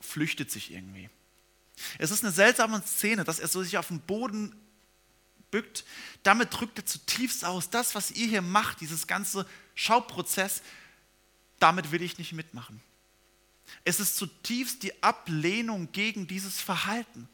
flüchtet 0.00 0.50
sich 0.50 0.72
irgendwie. 0.72 1.08
Es 1.98 2.10
ist 2.10 2.24
eine 2.24 2.32
seltsame 2.32 2.82
Szene, 2.84 3.24
dass 3.24 3.38
er 3.38 3.48
so 3.48 3.62
sich 3.62 3.78
auf 3.78 3.88
den 3.88 4.00
Boden 4.00 4.54
bückt. 5.50 5.84
Damit 6.22 6.58
drückt 6.58 6.78
er 6.78 6.86
zutiefst 6.86 7.44
aus, 7.44 7.70
das, 7.70 7.94
was 7.94 8.10
ihr 8.10 8.26
hier 8.26 8.42
macht, 8.42 8.80
dieses 8.80 9.06
ganze 9.06 9.46
Schauprozess, 9.74 10.62
damit 11.58 11.90
will 11.92 12.02
ich 12.02 12.18
nicht 12.18 12.32
mitmachen. 12.32 12.80
Es 13.84 14.00
ist 14.00 14.16
zutiefst 14.16 14.82
die 14.82 15.02
Ablehnung 15.02 15.92
gegen 15.92 16.26
dieses 16.26 16.60
Verhalten, 16.60 17.28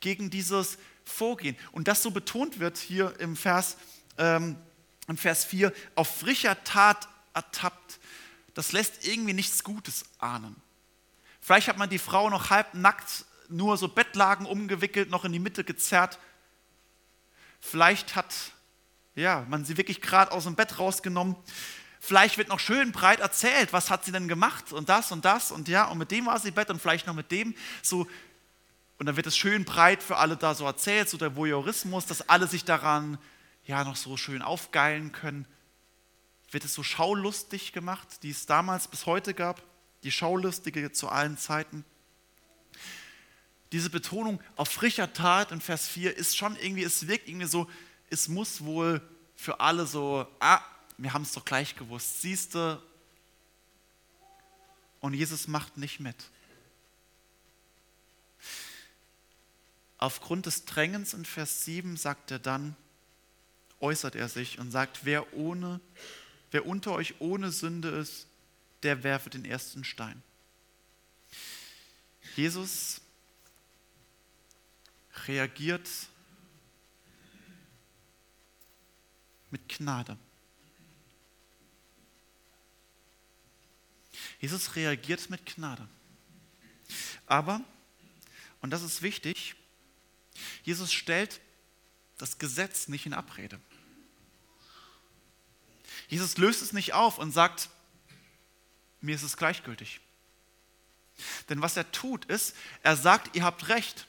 gegen 0.00 0.30
dieses 0.30 0.78
Vorgehen. 1.04 1.56
Und 1.72 1.88
das 1.88 2.02
so 2.02 2.10
betont 2.10 2.58
wird 2.58 2.78
hier 2.78 3.18
im 3.20 3.36
Vers, 3.36 3.76
ähm, 4.18 4.56
im 5.08 5.16
Vers 5.16 5.44
4, 5.44 5.72
auf 5.94 6.18
frischer 6.18 6.62
Tat 6.64 7.08
ertappt, 7.34 8.00
das 8.54 8.72
lässt 8.72 9.06
irgendwie 9.06 9.34
nichts 9.34 9.62
Gutes 9.62 10.04
ahnen. 10.18 10.56
Vielleicht 11.40 11.68
hat 11.68 11.76
man 11.76 11.90
die 11.90 11.98
Frau 11.98 12.30
noch 12.30 12.50
halb 12.50 12.74
nackt, 12.74 13.26
nur 13.48 13.76
so 13.76 13.86
Bettlagen 13.86 14.46
umgewickelt, 14.46 15.10
noch 15.10 15.24
in 15.24 15.32
die 15.32 15.38
Mitte 15.38 15.62
gezerrt 15.62 16.18
Vielleicht 17.70 18.14
hat 18.14 18.32
ja, 19.16 19.44
man 19.48 19.64
sie 19.64 19.76
wirklich 19.76 20.00
gerade 20.00 20.30
aus 20.30 20.44
dem 20.44 20.54
Bett 20.54 20.78
rausgenommen. 20.78 21.34
Vielleicht 21.98 22.38
wird 22.38 22.48
noch 22.48 22.60
schön 22.60 22.92
breit 22.92 23.18
erzählt, 23.18 23.72
was 23.72 23.90
hat 23.90 24.04
sie 24.04 24.12
denn 24.12 24.28
gemacht 24.28 24.72
und 24.72 24.88
das 24.88 25.10
und 25.10 25.24
das 25.24 25.50
und 25.50 25.66
ja, 25.66 25.86
und 25.86 25.98
mit 25.98 26.10
dem 26.10 26.26
war 26.26 26.38
sie 26.38 26.48
im 26.48 26.54
Bett 26.54 26.70
und 26.70 26.80
vielleicht 26.80 27.06
noch 27.06 27.14
mit 27.14 27.32
dem. 27.32 27.54
So, 27.82 28.06
und 28.98 29.06
dann 29.06 29.16
wird 29.16 29.26
es 29.26 29.36
schön 29.36 29.64
breit 29.64 30.02
für 30.02 30.16
alle 30.16 30.36
da 30.36 30.54
so 30.54 30.64
erzählt, 30.64 31.08
so 31.08 31.16
der 31.16 31.34
Voyeurismus, 31.34 32.06
dass 32.06 32.28
alle 32.28 32.46
sich 32.46 32.64
daran 32.64 33.18
ja 33.64 33.82
noch 33.82 33.96
so 33.96 34.16
schön 34.16 34.42
aufgeilen 34.42 35.10
können. 35.12 35.46
Wird 36.50 36.64
es 36.64 36.74
so 36.74 36.82
schaulustig 36.82 37.72
gemacht, 37.72 38.22
die 38.22 38.30
es 38.30 38.46
damals 38.46 38.86
bis 38.86 39.06
heute 39.06 39.34
gab, 39.34 39.62
die 40.04 40.12
Schaulustige 40.12 40.92
zu 40.92 41.08
allen 41.08 41.36
Zeiten 41.36 41.84
diese 43.72 43.90
Betonung 43.90 44.40
auf 44.56 44.68
frischer 44.68 45.12
Tat 45.12 45.52
in 45.52 45.60
Vers 45.60 45.88
4 45.88 46.16
ist 46.16 46.36
schon 46.36 46.56
irgendwie, 46.56 46.84
es 46.84 47.08
wirkt 47.08 47.28
irgendwie 47.28 47.46
so, 47.46 47.68
es 48.10 48.28
muss 48.28 48.64
wohl 48.64 49.00
für 49.34 49.60
alle 49.60 49.86
so, 49.86 50.26
ah, 50.40 50.60
wir 50.98 51.12
haben 51.12 51.22
es 51.22 51.32
doch 51.32 51.44
gleich 51.44 51.76
gewusst, 51.76 52.22
siehst 52.22 52.54
du. 52.54 52.82
Und 55.00 55.14
Jesus 55.14 55.46
macht 55.48 55.76
nicht 55.76 56.00
mit. 56.00 56.16
Aufgrund 59.98 60.46
des 60.46 60.64
Drängens 60.64 61.14
in 61.14 61.24
Vers 61.24 61.64
7 61.64 61.96
sagt 61.96 62.30
er 62.30 62.38
dann, 62.38 62.76
äußert 63.80 64.14
er 64.14 64.28
sich 64.28 64.58
und 64.58 64.70
sagt, 64.70 65.04
wer, 65.04 65.34
ohne, 65.34 65.80
wer 66.50 66.66
unter 66.66 66.92
euch 66.92 67.20
ohne 67.20 67.50
Sünde 67.50 67.88
ist, 67.88 68.26
der 68.82 69.02
werfe 69.02 69.30
den 69.30 69.44
ersten 69.44 69.84
Stein. 69.84 70.22
Jesus 72.36 73.00
reagiert 75.26 75.88
mit 79.50 79.68
Gnade. 79.68 80.16
Jesus 84.40 84.76
reagiert 84.76 85.30
mit 85.30 85.46
Gnade. 85.46 85.88
Aber, 87.26 87.60
und 88.60 88.70
das 88.70 88.82
ist 88.82 89.02
wichtig, 89.02 89.56
Jesus 90.62 90.92
stellt 90.92 91.40
das 92.18 92.38
Gesetz 92.38 92.88
nicht 92.88 93.06
in 93.06 93.14
Abrede. 93.14 93.60
Jesus 96.08 96.36
löst 96.36 96.62
es 96.62 96.72
nicht 96.72 96.92
auf 96.92 97.18
und 97.18 97.32
sagt, 97.32 97.68
mir 99.00 99.14
ist 99.14 99.22
es 99.22 99.36
gleichgültig. 99.36 100.00
Denn 101.48 101.62
was 101.62 101.76
er 101.76 101.90
tut, 101.92 102.26
ist, 102.26 102.54
er 102.82 102.96
sagt, 102.96 103.34
ihr 103.34 103.44
habt 103.44 103.68
recht. 103.68 104.06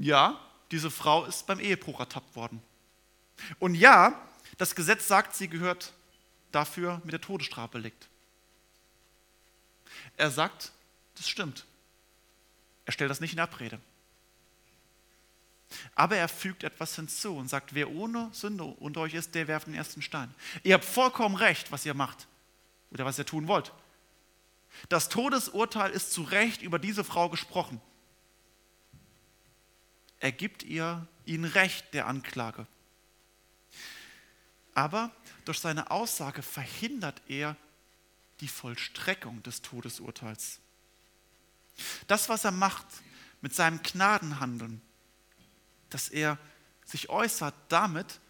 Ja, 0.00 0.40
diese 0.70 0.90
Frau 0.90 1.26
ist 1.26 1.46
beim 1.46 1.60
Ehebruch 1.60 2.00
ertappt 2.00 2.34
worden. 2.34 2.62
Und 3.58 3.74
ja, 3.74 4.18
das 4.56 4.74
Gesetz 4.74 5.06
sagt, 5.06 5.34
sie 5.34 5.46
gehört 5.46 5.92
dafür 6.52 7.02
mit 7.04 7.12
der 7.12 7.20
Todesstrafe 7.20 7.72
belegt. 7.72 8.08
Er 10.16 10.30
sagt, 10.30 10.72
das 11.16 11.28
stimmt. 11.28 11.66
Er 12.86 12.92
stellt 12.92 13.10
das 13.10 13.20
nicht 13.20 13.34
in 13.34 13.40
Abrede. 13.40 13.78
Aber 15.94 16.16
er 16.16 16.28
fügt 16.28 16.64
etwas 16.64 16.96
hinzu 16.96 17.36
und 17.36 17.48
sagt, 17.48 17.74
wer 17.74 17.90
ohne 17.90 18.30
Sünde 18.32 18.64
unter 18.64 19.02
euch 19.02 19.12
ist, 19.12 19.34
der 19.34 19.48
werft 19.48 19.66
den 19.66 19.74
ersten 19.74 20.00
Stein. 20.00 20.34
Ihr 20.62 20.74
habt 20.74 20.84
vollkommen 20.84 21.36
recht, 21.36 21.70
was 21.72 21.84
ihr 21.84 21.94
macht 21.94 22.26
oder 22.90 23.04
was 23.04 23.18
ihr 23.18 23.26
tun 23.26 23.48
wollt. 23.48 23.72
Das 24.88 25.10
Todesurteil 25.10 25.90
ist 25.90 26.12
zu 26.12 26.22
Recht 26.22 26.62
über 26.62 26.78
diese 26.78 27.04
Frau 27.04 27.28
gesprochen. 27.28 27.82
Er 30.20 30.32
gibt 30.32 30.62
ihr 30.62 31.06
ihnen 31.24 31.46
Recht 31.46 31.92
der 31.94 32.06
Anklage. 32.06 32.66
Aber 34.74 35.10
durch 35.44 35.58
seine 35.58 35.90
Aussage 35.90 36.42
verhindert 36.42 37.20
er 37.26 37.56
die 38.40 38.48
Vollstreckung 38.48 39.42
des 39.42 39.62
Todesurteils. 39.62 40.60
Das, 42.06 42.28
was 42.28 42.44
er 42.44 42.52
macht 42.52 42.86
mit 43.40 43.54
seinem 43.54 43.82
Gnadenhandeln, 43.82 44.80
dass 45.88 46.08
er 46.08 46.38
sich 46.84 47.08
äußert, 47.08 47.54
damit 47.68 48.20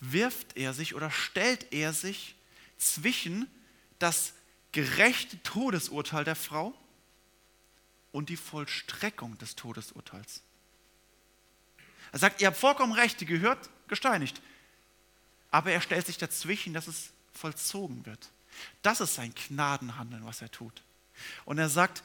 wirft 0.00 0.56
er 0.56 0.74
sich 0.74 0.94
oder 0.94 1.10
stellt 1.10 1.72
er 1.72 1.92
sich 1.92 2.34
zwischen 2.76 3.48
das 3.98 4.34
gerechte 4.72 5.42
Todesurteil 5.42 6.24
der 6.24 6.36
Frau 6.36 6.74
und 8.12 8.28
die 8.28 8.36
Vollstreckung 8.36 9.38
des 9.38 9.56
Todesurteils. 9.56 10.42
Er 12.16 12.20
sagt, 12.20 12.40
ihr 12.40 12.46
habt 12.46 12.56
vollkommen 12.56 12.94
recht, 12.94 13.20
die 13.20 13.26
gehört 13.26 13.68
gesteinigt. 13.88 14.40
Aber 15.50 15.70
er 15.70 15.82
stellt 15.82 16.06
sich 16.06 16.16
dazwischen, 16.16 16.72
dass 16.72 16.86
es 16.86 17.10
vollzogen 17.34 18.06
wird. 18.06 18.30
Das 18.80 19.02
ist 19.02 19.16
sein 19.16 19.34
Gnadenhandeln, 19.34 20.24
was 20.24 20.40
er 20.40 20.50
tut. 20.50 20.82
Und 21.44 21.58
er 21.58 21.68
sagt, 21.68 22.02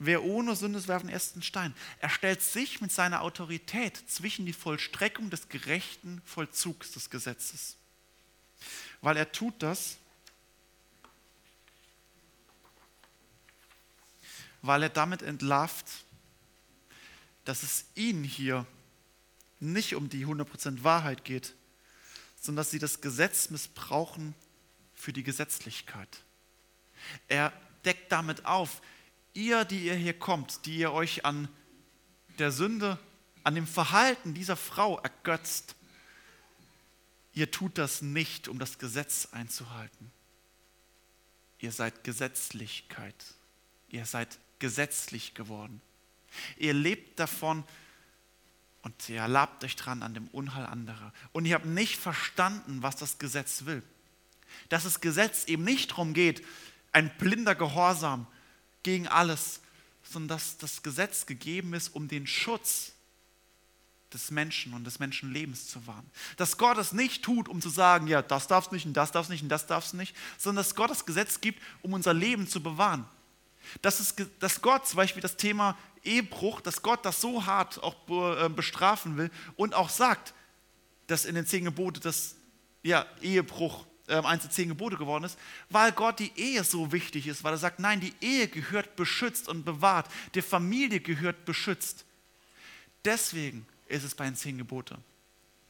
wer 0.00 0.24
ohne 0.24 0.56
Sünde 0.56 0.80
ist, 0.80 0.88
werfen 0.88 1.06
den 1.06 1.14
ersten 1.14 1.42
Stein. 1.42 1.72
Er 2.00 2.08
stellt 2.08 2.42
sich 2.42 2.80
mit 2.80 2.90
seiner 2.90 3.22
Autorität 3.22 4.02
zwischen 4.10 4.44
die 4.44 4.52
Vollstreckung 4.52 5.30
des 5.30 5.48
gerechten 5.48 6.20
Vollzugs 6.24 6.90
des 6.90 7.08
Gesetzes. 7.08 7.76
Weil 9.02 9.16
er 9.16 9.30
tut 9.30 9.54
das, 9.62 9.98
weil 14.62 14.82
er 14.82 14.88
damit 14.88 15.22
entlarvt, 15.22 15.86
dass 17.44 17.62
es 17.62 17.84
ihnen 17.94 18.24
hier 18.24 18.66
nicht 19.60 19.94
um 19.94 20.08
die 20.08 20.26
100% 20.26 20.84
Wahrheit 20.84 21.24
geht, 21.24 21.54
sondern 22.40 22.62
dass 22.62 22.70
sie 22.70 22.78
das 22.78 23.00
Gesetz 23.00 23.50
missbrauchen 23.50 24.34
für 24.94 25.12
die 25.12 25.22
Gesetzlichkeit. 25.22 26.22
Er 27.28 27.52
deckt 27.84 28.12
damit 28.12 28.44
auf, 28.44 28.82
ihr, 29.34 29.64
die 29.64 29.86
ihr 29.86 29.94
hier 29.94 30.18
kommt, 30.18 30.66
die 30.66 30.78
ihr 30.78 30.92
euch 30.92 31.24
an 31.24 31.48
der 32.38 32.52
Sünde, 32.52 32.98
an 33.44 33.54
dem 33.54 33.66
Verhalten 33.66 34.34
dieser 34.34 34.56
Frau 34.56 34.98
ergötzt, 34.98 35.74
ihr 37.32 37.50
tut 37.50 37.78
das 37.78 38.02
nicht, 38.02 38.48
um 38.48 38.58
das 38.58 38.78
Gesetz 38.78 39.28
einzuhalten. 39.32 40.10
Ihr 41.60 41.72
seid 41.72 42.04
Gesetzlichkeit. 42.04 43.16
Ihr 43.88 44.04
seid 44.06 44.38
gesetzlich 44.58 45.34
geworden. 45.34 45.80
Ihr 46.56 46.74
lebt 46.74 47.18
davon 47.18 47.64
und 48.88 49.08
ihr 49.08 49.28
labt 49.28 49.62
euch 49.64 49.76
dran 49.76 50.02
an 50.02 50.14
dem 50.14 50.28
Unheil 50.28 50.66
anderer. 50.66 51.12
Und 51.32 51.44
ihr 51.44 51.54
habt 51.54 51.66
nicht 51.66 51.96
verstanden, 51.96 52.82
was 52.82 52.96
das 52.96 53.18
Gesetz 53.18 53.64
will 53.64 53.82
dass 54.68 54.84
das 54.84 55.00
Gesetz 55.00 55.44
eben 55.44 55.64
nicht 55.64 55.92
darum 55.92 56.14
geht, 56.14 56.44
ein 56.92 57.10
blinder 57.18 57.54
Gehorsam 57.54 58.26
gegen 58.82 59.08
alles, 59.08 59.60
sondern 60.02 60.38
dass 60.38 60.58
das 60.58 60.82
Gesetz 60.82 61.26
gegeben 61.26 61.74
ist, 61.74 61.88
um 61.88 62.08
den 62.08 62.26
Schutz 62.26 62.92
des 64.12 64.30
Menschen 64.30 64.72
und 64.72 64.84
des 64.84 65.00
Menschenlebens 65.00 65.68
zu 65.68 65.86
wahren. 65.86 66.10
Dass 66.38 66.56
Gott 66.56 66.78
es 66.78 66.92
nicht 66.92 67.22
tut, 67.22 67.48
um 67.48 67.60
zu 67.60 67.68
sagen, 67.68 68.06
ja, 68.06 68.22
das 68.22 68.46
darfst 68.46 68.72
nicht 68.72 68.86
und 68.86 68.94
das 68.94 69.12
darfst 69.12 69.30
nicht 69.30 69.42
und 69.42 69.50
das 69.50 69.66
darfst 69.66 69.92
nicht, 69.92 70.16
sondern 70.38 70.64
dass 70.64 70.74
Gott 70.74 70.90
das 70.90 71.04
Gesetz 71.04 71.42
gibt, 71.42 71.62
um 71.82 71.92
unser 71.92 72.14
Leben 72.14 72.48
zu 72.48 72.62
bewahren. 72.62 73.04
Dass, 73.82 74.00
es, 74.00 74.14
dass 74.38 74.60
Gott 74.60 74.86
zum 74.86 74.96
Beispiel 74.96 75.22
das 75.22 75.36
Thema 75.36 75.76
Ehebruch, 76.04 76.60
dass 76.60 76.82
Gott 76.82 77.04
das 77.04 77.20
so 77.20 77.46
hart 77.46 77.82
auch 77.82 77.96
äh, 78.08 78.48
bestrafen 78.48 79.16
will 79.16 79.30
und 79.56 79.74
auch 79.74 79.90
sagt, 79.90 80.34
dass 81.06 81.24
in 81.24 81.34
den 81.34 81.46
zehn 81.46 81.64
Geboten 81.64 82.00
das 82.02 82.36
ja, 82.82 83.06
Ehebruch 83.20 83.86
ähm, 84.08 84.24
eins 84.24 84.42
der 84.42 84.50
zehn 84.50 84.68
Gebote 84.68 84.96
geworden 84.96 85.24
ist, 85.24 85.38
weil 85.68 85.92
Gott 85.92 86.18
die 86.18 86.32
Ehe 86.36 86.64
so 86.64 86.92
wichtig 86.92 87.26
ist, 87.26 87.44
weil 87.44 87.54
er 87.54 87.58
sagt, 87.58 87.78
nein, 87.78 88.00
die 88.00 88.14
Ehe 88.20 88.48
gehört 88.48 88.96
beschützt 88.96 89.48
und 89.48 89.64
bewahrt, 89.64 90.08
die 90.34 90.42
Familie 90.42 91.00
gehört 91.00 91.44
beschützt. 91.44 92.04
Deswegen 93.04 93.66
ist 93.86 94.04
es 94.04 94.14
bei 94.14 94.24
den 94.24 94.36
zehn 94.36 94.58
Gebote. 94.58 94.98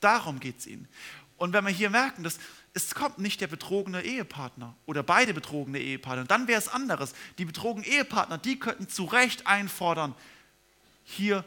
Darum 0.00 0.40
geht 0.40 0.58
es 0.58 0.66
ihnen. 0.66 0.88
Und 1.36 1.52
wenn 1.52 1.64
wir 1.64 1.72
hier 1.72 1.90
merken, 1.90 2.24
dass 2.24 2.38
es 2.78 2.94
kommt 2.94 3.18
nicht 3.18 3.40
der 3.40 3.48
betrogene 3.48 4.02
Ehepartner 4.02 4.76
oder 4.86 5.02
beide 5.02 5.34
betrogene 5.34 5.80
Ehepartner, 5.80 6.24
dann 6.24 6.46
wäre 6.46 6.60
es 6.60 6.68
anderes. 6.68 7.12
Die 7.38 7.44
betrogenen 7.44 7.84
Ehepartner, 7.90 8.38
die 8.38 8.58
könnten 8.58 8.88
zu 8.88 9.04
Recht 9.04 9.46
einfordern, 9.46 10.14
hier, 11.02 11.44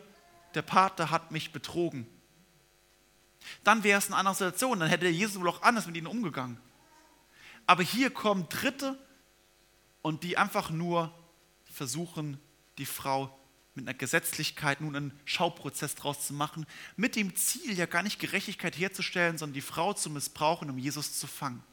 der 0.55 0.61
Partner 0.61 1.09
hat 1.09 1.31
mich 1.31 1.53
betrogen. 1.53 2.05
Dann 3.63 3.83
wäre 3.83 3.97
es 3.97 4.07
eine 4.07 4.17
andere 4.17 4.35
Situation, 4.35 4.79
dann 4.79 4.89
hätte 4.89 5.07
Jesus 5.07 5.39
wohl 5.39 5.47
auch 5.47 5.61
anders 5.61 5.87
mit 5.87 5.95
ihnen 5.95 6.07
umgegangen. 6.07 6.57
Aber 7.65 7.83
hier 7.83 8.09
kommen 8.09 8.49
Dritte 8.49 8.97
und 10.01 10.23
die 10.23 10.37
einfach 10.37 10.69
nur 10.69 11.13
versuchen, 11.71 12.39
die 12.77 12.85
Frau 12.85 13.37
mit 13.73 13.87
einer 13.87 13.97
Gesetzlichkeit 13.97 14.81
nun 14.81 14.95
einen 14.95 15.19
Schauprozess 15.25 15.95
draus 15.95 16.27
zu 16.27 16.33
machen, 16.33 16.65
mit 16.97 17.15
dem 17.15 17.35
Ziel 17.35 17.77
ja 17.77 17.85
gar 17.85 18.03
nicht 18.03 18.19
Gerechtigkeit 18.19 18.77
herzustellen, 18.77 19.37
sondern 19.37 19.53
die 19.53 19.61
Frau 19.61 19.93
zu 19.93 20.09
missbrauchen, 20.09 20.69
um 20.69 20.77
Jesus 20.77 21.17
zu 21.17 21.27
fangen. 21.27 21.63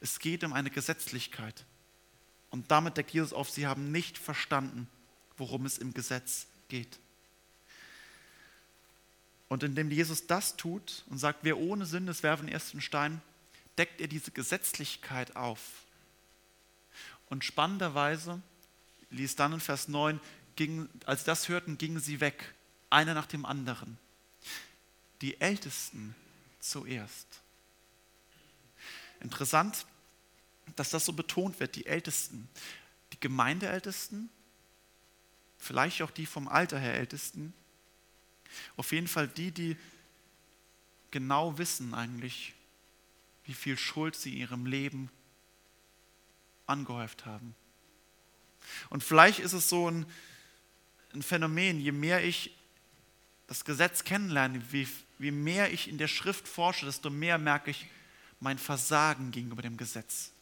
Es 0.00 0.18
geht 0.18 0.44
um 0.44 0.52
eine 0.52 0.70
Gesetzlichkeit. 0.70 1.64
Und 2.50 2.70
damit 2.70 2.96
deckt 2.96 3.12
Jesus 3.12 3.32
auf, 3.32 3.50
sie 3.50 3.66
haben 3.66 3.90
nicht 3.92 4.18
verstanden, 4.18 4.88
worum 5.36 5.66
es 5.66 5.78
im 5.78 5.94
Gesetz 5.94 6.46
geht. 6.68 6.98
Und 9.48 9.64
indem 9.64 9.90
Jesus 9.90 10.28
das 10.28 10.56
tut 10.56 11.04
und 11.08 11.18
sagt, 11.18 11.40
wer 11.42 11.58
ohne 11.58 11.86
Sünde 11.86 12.12
ist, 12.12 12.22
werfen 12.22 12.46
den 12.46 12.52
ersten 12.52 12.80
Stein, 12.80 13.20
deckt 13.78 14.00
er 14.00 14.06
diese 14.06 14.30
Gesetzlichkeit 14.30 15.34
auf. 15.34 15.60
Und 17.28 17.44
spannenderweise 17.44 18.40
ließ 19.10 19.36
dann 19.36 19.54
in 19.54 19.60
Vers 19.60 19.88
9, 19.88 20.20
ging, 20.60 20.90
als 21.06 21.24
das 21.24 21.48
hörten, 21.48 21.78
gingen 21.78 22.00
sie 22.00 22.20
weg, 22.20 22.54
einer 22.90 23.14
nach 23.14 23.24
dem 23.24 23.46
anderen. 23.46 23.96
Die 25.22 25.40
Ältesten 25.40 26.14
zuerst. 26.60 27.26
Interessant, 29.20 29.86
dass 30.76 30.90
das 30.90 31.06
so 31.06 31.14
betont 31.14 31.60
wird, 31.60 31.76
die 31.76 31.86
Ältesten. 31.86 32.46
Die 33.14 33.20
Gemeindeältesten, 33.20 34.28
vielleicht 35.56 36.02
auch 36.02 36.10
die 36.10 36.26
vom 36.26 36.46
Alter 36.46 36.78
her 36.78 36.92
Ältesten, 36.92 37.54
auf 38.76 38.92
jeden 38.92 39.08
Fall 39.08 39.28
die, 39.28 39.52
die 39.52 39.78
genau 41.10 41.56
wissen 41.56 41.94
eigentlich, 41.94 42.52
wie 43.44 43.54
viel 43.54 43.78
Schuld 43.78 44.14
sie 44.14 44.32
in 44.32 44.40
ihrem 44.40 44.66
Leben 44.66 45.10
angehäuft 46.66 47.24
haben. 47.24 47.54
Und 48.90 49.02
vielleicht 49.02 49.38
ist 49.38 49.54
es 49.54 49.70
so 49.70 49.90
ein, 49.90 50.04
ein 51.14 51.22
Phänomen, 51.22 51.80
je 51.80 51.92
mehr 51.92 52.24
ich 52.24 52.56
das 53.46 53.64
Gesetz 53.64 54.04
kennenlerne, 54.04 54.62
wie, 54.70 54.86
wie 55.18 55.30
mehr 55.30 55.72
ich 55.72 55.88
in 55.88 55.98
der 55.98 56.08
Schrift 56.08 56.46
forsche, 56.46 56.86
desto 56.86 57.10
mehr 57.10 57.38
merke 57.38 57.72
ich 57.72 57.88
mein 58.38 58.58
Versagen 58.58 59.30
gegenüber 59.30 59.62
dem 59.62 59.76
Gesetz. 59.76 60.32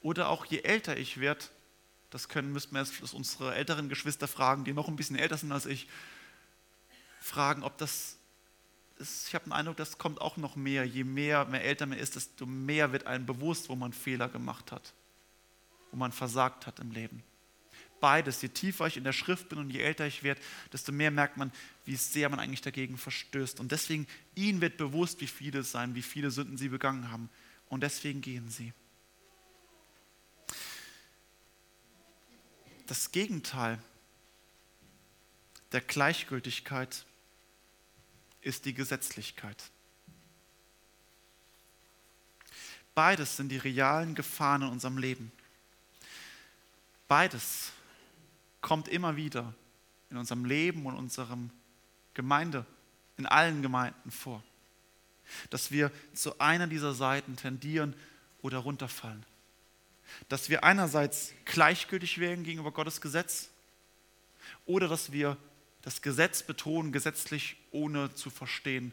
Oder 0.00 0.28
auch 0.28 0.44
je 0.44 0.60
älter 0.60 0.96
ich 0.96 1.20
werde, 1.20 1.44
das 2.10 2.28
können, 2.28 2.52
müssten 2.52 2.74
wir 2.74 2.82
jetzt 2.82 3.14
unsere 3.14 3.54
älteren 3.54 3.88
Geschwister 3.88 4.28
fragen, 4.28 4.64
die 4.64 4.72
noch 4.72 4.88
ein 4.88 4.96
bisschen 4.96 5.16
älter 5.16 5.36
sind 5.36 5.52
als 5.52 5.66
ich, 5.66 5.88
fragen, 7.20 7.62
ob 7.62 7.78
das 7.78 8.16
ist, 8.96 9.28
ich 9.28 9.34
habe 9.34 9.44
den 9.44 9.52
Eindruck, 9.52 9.76
das 9.76 9.98
kommt 9.98 10.20
auch 10.20 10.36
noch 10.36 10.56
mehr. 10.56 10.84
Je 10.84 11.04
mehr, 11.04 11.44
mehr 11.44 11.64
älter 11.64 11.86
man 11.86 11.98
ist, 11.98 12.16
desto 12.16 12.46
mehr 12.46 12.92
wird 12.92 13.06
einem 13.06 13.26
bewusst, 13.26 13.68
wo 13.68 13.76
man 13.76 13.92
Fehler 13.92 14.28
gemacht 14.28 14.72
hat, 14.72 14.92
wo 15.90 15.96
man 15.96 16.12
versagt 16.12 16.66
hat 16.66 16.78
im 16.80 16.90
Leben. 16.90 17.22
Beides, 18.02 18.42
je 18.42 18.48
tiefer 18.48 18.88
ich 18.88 18.96
in 18.96 19.04
der 19.04 19.12
Schrift 19.12 19.48
bin 19.48 19.60
und 19.60 19.70
je 19.70 19.78
älter 19.78 20.04
ich 20.08 20.24
werde, 20.24 20.40
desto 20.72 20.90
mehr 20.90 21.12
merkt 21.12 21.36
man, 21.36 21.52
wie 21.84 21.94
sehr 21.94 22.28
man 22.28 22.40
eigentlich 22.40 22.60
dagegen 22.60 22.98
verstößt. 22.98 23.60
Und 23.60 23.70
deswegen, 23.70 24.08
ihnen 24.34 24.60
wird 24.60 24.76
bewusst, 24.76 25.20
wie 25.20 25.28
viele 25.28 25.60
es 25.60 25.70
sein, 25.70 25.94
wie 25.94 26.02
viele 26.02 26.32
Sünden 26.32 26.58
sie 26.58 26.68
begangen 26.68 27.12
haben. 27.12 27.30
Und 27.68 27.84
deswegen 27.84 28.20
gehen 28.20 28.50
sie. 28.50 28.72
Das 32.88 33.12
Gegenteil 33.12 33.78
der 35.70 35.80
Gleichgültigkeit 35.80 37.06
ist 38.40 38.64
die 38.64 38.74
Gesetzlichkeit. 38.74 39.62
Beides 42.96 43.36
sind 43.36 43.50
die 43.50 43.58
realen 43.58 44.16
Gefahren 44.16 44.62
in 44.62 44.68
unserem 44.70 44.98
Leben. 44.98 45.30
Beides 47.06 47.70
kommt 48.62 48.88
immer 48.88 49.16
wieder 49.16 49.52
in 50.10 50.16
unserem 50.16 50.44
Leben 50.44 50.86
und 50.86 50.96
unserem 50.96 51.50
Gemeinde, 52.14 52.64
in 53.18 53.26
allen 53.26 53.60
Gemeinden 53.60 54.10
vor. 54.10 54.42
Dass 55.50 55.70
wir 55.70 55.90
zu 56.14 56.38
einer 56.40 56.66
dieser 56.66 56.94
Seiten 56.94 57.36
tendieren 57.36 57.94
oder 58.40 58.58
runterfallen. 58.58 59.24
Dass 60.28 60.48
wir 60.48 60.64
einerseits 60.64 61.32
gleichgültig 61.44 62.18
werden 62.18 62.44
gegenüber 62.44 62.72
Gottes 62.72 63.00
Gesetz 63.00 63.50
oder 64.66 64.88
dass 64.88 65.12
wir 65.12 65.36
das 65.82 66.02
Gesetz 66.02 66.42
betonen, 66.42 66.92
gesetzlich, 66.92 67.56
ohne 67.72 68.14
zu 68.14 68.30
verstehen, 68.30 68.92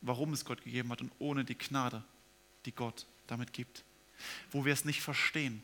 warum 0.00 0.32
es 0.32 0.44
Gott 0.44 0.64
gegeben 0.64 0.90
hat 0.90 1.02
und 1.02 1.12
ohne 1.18 1.44
die 1.44 1.58
Gnade, 1.58 2.02
die 2.64 2.72
Gott 2.72 3.06
damit 3.26 3.52
gibt. 3.52 3.84
Wo 4.50 4.64
wir 4.64 4.72
es 4.72 4.84
nicht 4.84 5.02
verstehen. 5.02 5.62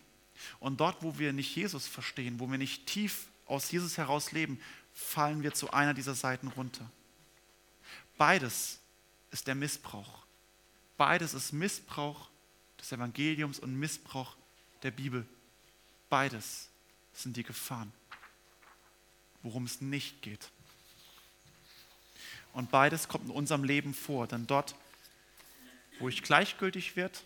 Und 0.61 0.81
dort, 0.81 1.03
wo 1.03 1.19
wir 1.19 1.33
nicht 1.33 1.55
Jesus 1.55 1.87
verstehen, 1.87 2.41
wo 2.41 2.51
wir 2.51 2.59
nicht 2.59 2.87
tief 2.87 3.27
aus 3.47 3.71
Jesus 3.71 3.97
heraus 3.97 4.33
leben, 4.33 4.61
fallen 4.95 5.43
wir 5.43 5.55
zu 5.55 5.71
einer 5.73 5.95
dieser 5.95 6.15
Seiten 6.15 6.49
runter. 6.49 6.91
Beides 8.19 8.81
ist 9.31 9.47
der 9.47 9.55
Missbrauch. 9.55 10.25
Beides 10.97 11.35
ist 11.35 11.53
Missbrauch 11.53 12.29
des 12.81 12.93
Evangeliums 12.93 13.59
und 13.59 13.79
Missbrauch 13.79 14.37
der 14.83 14.91
Bibel. 14.91 15.27
Beides 16.09 16.69
sind 17.13 17.37
die 17.37 17.43
Gefahren 17.43 17.93
worum 19.47 19.65
es 19.65 19.81
nicht 19.81 20.23
geht. 20.23 20.51
Und 22.53 22.71
beides 22.71 23.09
kommt 23.09 23.27
in 23.27 23.31
unserem 23.31 23.65
Leben 23.65 23.95
vor. 23.95 24.27
Denn 24.27 24.47
dort, 24.47 24.75
wo 26.01 26.09
ich 26.09 26.23
gleichgültig 26.23 26.97
werde, 26.97 27.19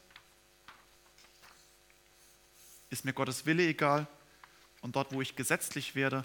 ist 2.90 3.04
mir 3.04 3.12
Gottes 3.12 3.46
Wille 3.46 3.66
egal. 3.66 4.06
Und 4.82 4.96
dort, 4.96 5.12
wo 5.12 5.20
ich 5.20 5.36
gesetzlich 5.36 5.94
werde, 5.94 6.24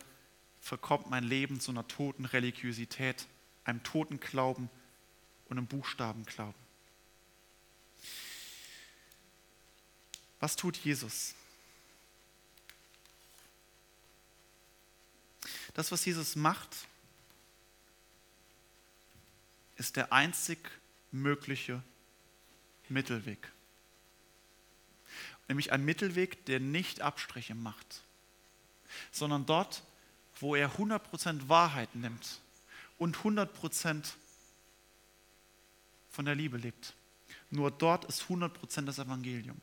verkommt 0.60 1.10
mein 1.10 1.24
Leben 1.24 1.60
zu 1.60 1.72
einer 1.72 1.88
toten 1.88 2.26
Religiosität, 2.26 3.28
einem 3.64 3.84
toten 3.84 4.20
Glauben 4.20 4.70
und 5.48 5.58
einem 5.58 5.68
Buchstabenglauben. 5.68 6.66
Was 10.40 10.56
tut 10.56 10.78
Jesus? 10.78 11.36
Das, 15.74 15.92
was 15.92 16.06
Jesus 16.06 16.36
macht, 16.36 16.70
ist 19.76 19.96
der 19.98 20.14
einzig 20.14 20.58
mögliche 21.12 21.84
Mittelweg. 22.90 23.52
Nämlich 25.48 25.72
ein 25.72 25.86
Mittelweg, 25.86 26.46
der 26.46 26.60
nicht 26.60 27.02
Abstriche 27.02 27.56
macht, 27.56 28.02
sondern 29.12 29.46
dort, 29.46 29.84
wo 30.40 30.56
er 30.56 30.72
100% 30.72 31.48
Wahrheit 31.48 31.94
nimmt 31.96 32.40
und 32.98 33.18
100% 33.18 34.14
von 36.10 36.26
der 36.26 36.36
Liebe 36.36 36.58
lebt. 36.58 36.94
Nur 37.52 37.72
dort 37.72 38.06
ist 38.06 38.24
100% 38.24 38.86
das 38.86 39.00
Evangelium. 39.00 39.60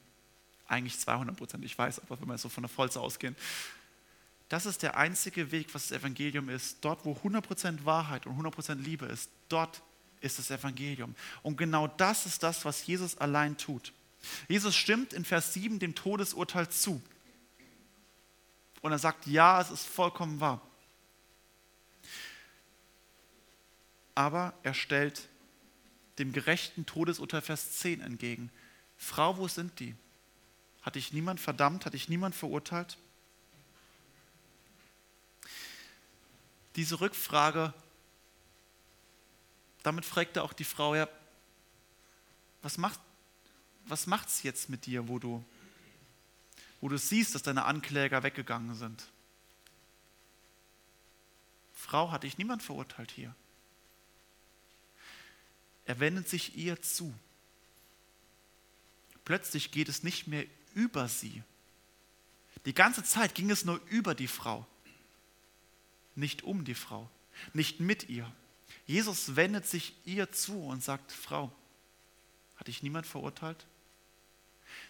Eigentlich 0.68 0.94
200%, 0.94 1.62
ich 1.62 1.76
weiß, 1.76 2.00
aber 2.00 2.20
wenn 2.20 2.28
wir 2.28 2.38
so 2.38 2.48
von 2.48 2.62
der 2.62 2.68
Vollzahl 2.68 3.02
ausgehen, 3.02 3.36
das 4.48 4.66
ist 4.66 4.82
der 4.82 4.98
einzige 4.98 5.50
Weg, 5.50 5.74
was 5.74 5.88
das 5.88 5.98
Evangelium 5.98 6.50
ist. 6.50 6.76
Dort, 6.82 7.04
wo 7.06 7.14
100% 7.14 7.86
Wahrheit 7.86 8.26
und 8.26 8.38
100% 8.38 8.74
Liebe 8.74 9.06
ist, 9.06 9.30
dort 9.48 9.82
ist 10.20 10.38
das 10.38 10.50
Evangelium. 10.50 11.14
Und 11.42 11.56
genau 11.56 11.88
das 11.88 12.26
ist 12.26 12.42
das, 12.42 12.64
was 12.64 12.86
Jesus 12.86 13.16
allein 13.16 13.56
tut. 13.56 13.92
Jesus 14.48 14.76
stimmt 14.76 15.12
in 15.12 15.24
Vers 15.24 15.52
7 15.54 15.78
dem 15.78 15.94
Todesurteil 15.94 16.68
zu. 16.68 17.02
Und 18.80 18.92
er 18.92 18.98
sagt, 18.98 19.26
ja, 19.26 19.60
es 19.60 19.70
ist 19.70 19.86
vollkommen 19.86 20.40
wahr. 20.40 20.60
Aber 24.14 24.54
er 24.62 24.74
stellt 24.74 25.28
dem 26.18 26.32
gerechten 26.32 26.86
Todesurteil 26.86 27.42
Vers 27.42 27.78
10 27.78 28.00
entgegen. 28.00 28.50
Frau, 28.96 29.38
wo 29.38 29.48
sind 29.48 29.80
die? 29.80 29.94
Hat 30.82 30.96
dich 30.96 31.12
niemand 31.12 31.40
verdammt? 31.40 31.86
Hat 31.86 31.94
dich 31.94 32.08
niemand 32.08 32.34
verurteilt? 32.34 32.98
diese 36.76 37.00
Rückfrage, 37.00 37.72
damit 39.82 40.04
fragte 40.04 40.42
auch 40.42 40.52
die 40.52 40.64
Frau, 40.64 40.94
ja, 40.94 41.08
was 42.62 42.78
macht 42.78 43.00
was 43.86 44.06
macht's 44.06 44.42
jetzt 44.42 44.68
mit 44.68 44.86
dir, 44.86 45.08
wo 45.08 45.18
du, 45.18 45.44
wo 46.80 46.88
du 46.88 46.96
siehst, 46.98 47.34
dass 47.34 47.42
deine 47.42 47.64
Ankläger 47.64 48.22
weggegangen 48.22 48.74
sind? 48.74 49.04
Frau, 51.74 52.10
hat 52.10 52.22
dich 52.22 52.38
niemand 52.38 52.62
verurteilt 52.62 53.10
hier. 53.10 53.34
Er 55.84 55.98
wendet 56.00 56.28
sich 56.28 56.56
ihr 56.56 56.80
zu. 56.80 57.12
Plötzlich 59.24 59.72
geht 59.72 59.88
es 59.88 60.02
nicht 60.02 60.26
mehr 60.26 60.46
über 60.74 61.08
sie. 61.08 61.42
Die 62.64 62.74
ganze 62.74 63.02
Zeit 63.02 63.34
ging 63.34 63.50
es 63.50 63.64
nur 63.64 63.80
über 63.88 64.14
die 64.14 64.28
Frau 64.28 64.66
nicht 66.14 66.42
um 66.42 66.64
die 66.64 66.74
Frau, 66.74 67.08
nicht 67.52 67.80
mit 67.80 68.08
ihr. 68.08 68.30
Jesus 68.86 69.36
wendet 69.36 69.66
sich 69.66 69.94
ihr 70.04 70.32
zu 70.32 70.64
und 70.66 70.82
sagt, 70.82 71.12
Frau, 71.12 71.52
hat 72.56 72.68
dich 72.68 72.82
niemand 72.82 73.06
verurteilt? 73.06 73.66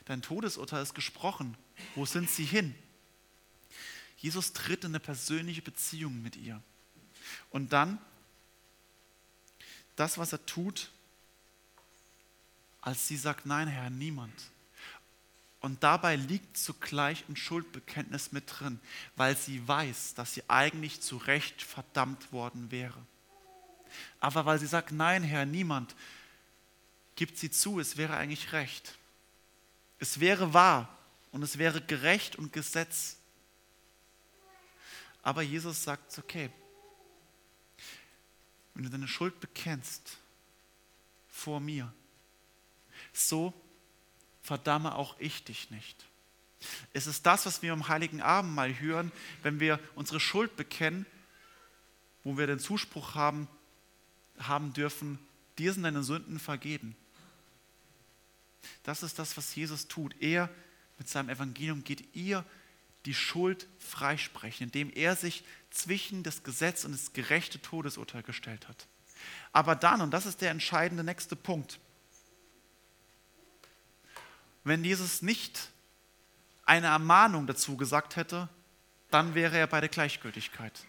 Dein 0.04 0.22
Todesurteil 0.22 0.82
ist 0.82 0.94
gesprochen. 0.94 1.56
Wo 1.94 2.06
sind 2.06 2.28
sie 2.28 2.44
hin? 2.44 2.74
Jesus 4.16 4.52
tritt 4.52 4.84
in 4.84 4.92
eine 4.92 5.00
persönliche 5.00 5.62
Beziehung 5.62 6.22
mit 6.22 6.36
ihr. 6.36 6.62
Und 7.50 7.72
dann, 7.72 7.98
das, 9.96 10.18
was 10.18 10.32
er 10.32 10.44
tut, 10.46 10.90
als 12.80 13.06
sie 13.08 13.16
sagt, 13.16 13.46
nein, 13.46 13.68
Herr, 13.68 13.90
niemand. 13.90 14.34
Und 15.60 15.84
dabei 15.84 16.16
liegt 16.16 16.56
zugleich 16.56 17.24
ein 17.28 17.36
Schuldbekenntnis 17.36 18.32
mit 18.32 18.44
drin, 18.48 18.80
weil 19.14 19.36
sie 19.36 19.66
weiß, 19.66 20.14
dass 20.14 20.34
sie 20.34 20.42
eigentlich 20.48 21.00
zu 21.00 21.16
Recht 21.16 21.62
verdammt 21.62 22.32
worden 22.32 22.72
wäre. 22.72 22.98
Aber 24.18 24.44
weil 24.44 24.58
sie 24.58 24.66
sagt, 24.66 24.90
nein, 24.90 25.22
Herr, 25.22 25.46
niemand, 25.46 25.94
gibt 27.14 27.38
sie 27.38 27.50
zu, 27.50 27.78
es 27.78 27.96
wäre 27.96 28.16
eigentlich 28.16 28.52
recht. 28.52 28.98
Es 30.02 30.18
wäre 30.18 30.52
wahr 30.52 30.88
und 31.30 31.44
es 31.44 31.58
wäre 31.58 31.80
gerecht 31.80 32.34
und 32.34 32.52
Gesetz. 32.52 33.18
Aber 35.22 35.42
Jesus 35.42 35.84
sagt, 35.84 36.18
okay, 36.18 36.50
wenn 38.74 38.82
du 38.82 38.90
deine 38.90 39.06
Schuld 39.06 39.38
bekennst 39.38 40.16
vor 41.28 41.60
mir, 41.60 41.94
so 43.12 43.54
verdamme 44.42 44.96
auch 44.96 45.14
ich 45.20 45.44
dich 45.44 45.70
nicht. 45.70 46.04
Es 46.92 47.06
ist 47.06 47.24
das, 47.24 47.46
was 47.46 47.62
wir 47.62 47.72
am 47.72 47.86
Heiligen 47.86 48.20
Abend 48.20 48.56
mal 48.56 48.80
hören, 48.80 49.12
wenn 49.44 49.60
wir 49.60 49.78
unsere 49.94 50.18
Schuld 50.18 50.56
bekennen, 50.56 51.06
wo 52.24 52.36
wir 52.36 52.48
den 52.48 52.58
Zuspruch 52.58 53.14
haben, 53.14 53.46
haben 54.36 54.72
dürfen, 54.72 55.20
dir 55.58 55.72
sind 55.72 55.84
deine 55.84 56.02
Sünden 56.02 56.40
vergeben. 56.40 56.96
Das 58.82 59.02
ist 59.02 59.18
das, 59.18 59.36
was 59.36 59.54
Jesus 59.54 59.88
tut. 59.88 60.14
Er 60.20 60.48
mit 60.98 61.08
seinem 61.08 61.30
Evangelium 61.30 61.84
geht 61.84 62.14
ihr 62.14 62.44
die 63.04 63.14
Schuld 63.14 63.66
freisprechen, 63.78 64.66
indem 64.66 64.92
er 64.92 65.16
sich 65.16 65.44
zwischen 65.70 66.22
das 66.22 66.44
Gesetz 66.44 66.84
und 66.84 66.92
das 66.92 67.12
gerechte 67.12 67.60
Todesurteil 67.60 68.22
gestellt 68.22 68.68
hat. 68.68 68.86
Aber 69.52 69.74
dann, 69.74 70.00
und 70.00 70.10
das 70.12 70.26
ist 70.26 70.40
der 70.40 70.50
entscheidende 70.50 71.04
nächste 71.04 71.36
Punkt, 71.36 71.78
wenn 74.64 74.84
Jesus 74.84 75.22
nicht 75.22 75.70
eine 76.64 76.86
Ermahnung 76.86 77.46
dazu 77.46 77.76
gesagt 77.76 78.16
hätte, 78.16 78.48
dann 79.10 79.34
wäre 79.34 79.58
er 79.58 79.66
bei 79.66 79.80
der 79.80 79.88
Gleichgültigkeit. 79.88 80.86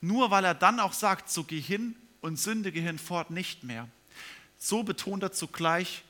Nur 0.00 0.30
weil 0.30 0.44
er 0.44 0.54
dann 0.54 0.80
auch 0.80 0.94
sagt, 0.94 1.30
so 1.30 1.44
geh 1.44 1.60
hin 1.60 1.94
und 2.20 2.38
sündige 2.38 2.80
hinfort 2.80 3.30
nicht 3.30 3.62
mehr. 3.62 3.88
So 4.58 4.82
betont 4.82 5.22
er 5.22 5.32
zugleich 5.32 6.02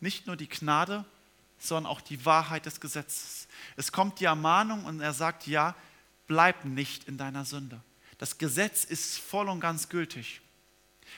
nicht 0.00 0.26
nur 0.26 0.36
die 0.36 0.48
Gnade, 0.48 1.04
sondern 1.58 1.90
auch 1.90 2.00
die 2.00 2.24
Wahrheit 2.24 2.66
des 2.66 2.80
Gesetzes. 2.80 3.48
Es 3.76 3.92
kommt 3.92 4.20
die 4.20 4.24
Ermahnung 4.24 4.84
und 4.84 5.00
er 5.00 5.12
sagt, 5.12 5.46
ja, 5.46 5.74
bleib 6.26 6.64
nicht 6.64 7.04
in 7.04 7.18
deiner 7.18 7.44
Sünde. 7.44 7.80
Das 8.18 8.38
Gesetz 8.38 8.84
ist 8.84 9.18
voll 9.18 9.48
und 9.48 9.60
ganz 9.60 9.88
gültig. 9.88 10.40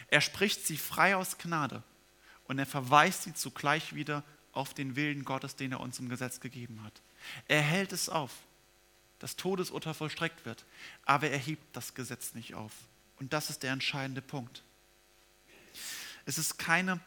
Er 0.08 0.20
spricht 0.20 0.66
sie 0.66 0.76
frei 0.76 1.16
aus 1.16 1.38
Gnade 1.38 1.82
und 2.44 2.58
er 2.58 2.66
verweist 2.66 3.24
sie 3.24 3.34
zugleich 3.34 3.94
wieder 3.94 4.22
auf 4.52 4.74
den 4.74 4.96
Willen 4.96 5.24
Gottes, 5.24 5.56
den 5.56 5.72
er 5.72 5.80
uns 5.80 5.98
im 5.98 6.08
Gesetz 6.08 6.40
gegeben 6.40 6.82
hat. 6.84 7.00
Er 7.46 7.62
hält 7.62 7.92
es 7.92 8.08
auf, 8.08 8.32
dass 9.18 9.36
Todesurteil 9.36 9.94
vollstreckt 9.94 10.44
wird, 10.44 10.64
aber 11.04 11.30
er 11.30 11.38
hebt 11.38 11.64
das 11.74 11.94
Gesetz 11.94 12.34
nicht 12.34 12.54
auf. 12.54 12.72
Und 13.18 13.32
das 13.32 13.50
ist 13.50 13.62
der 13.62 13.72
entscheidende 13.72 14.22
Punkt. 14.22 14.62
Es 16.24 16.38
ist 16.38 16.58
keine 16.58 17.00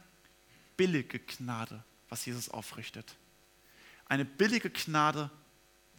billige 0.81 1.19
Gnade, 1.19 1.83
was 2.09 2.25
Jesus 2.25 2.49
aufrichtet. 2.49 3.15
Eine 4.07 4.25
billige 4.25 4.71
Gnade, 4.71 5.29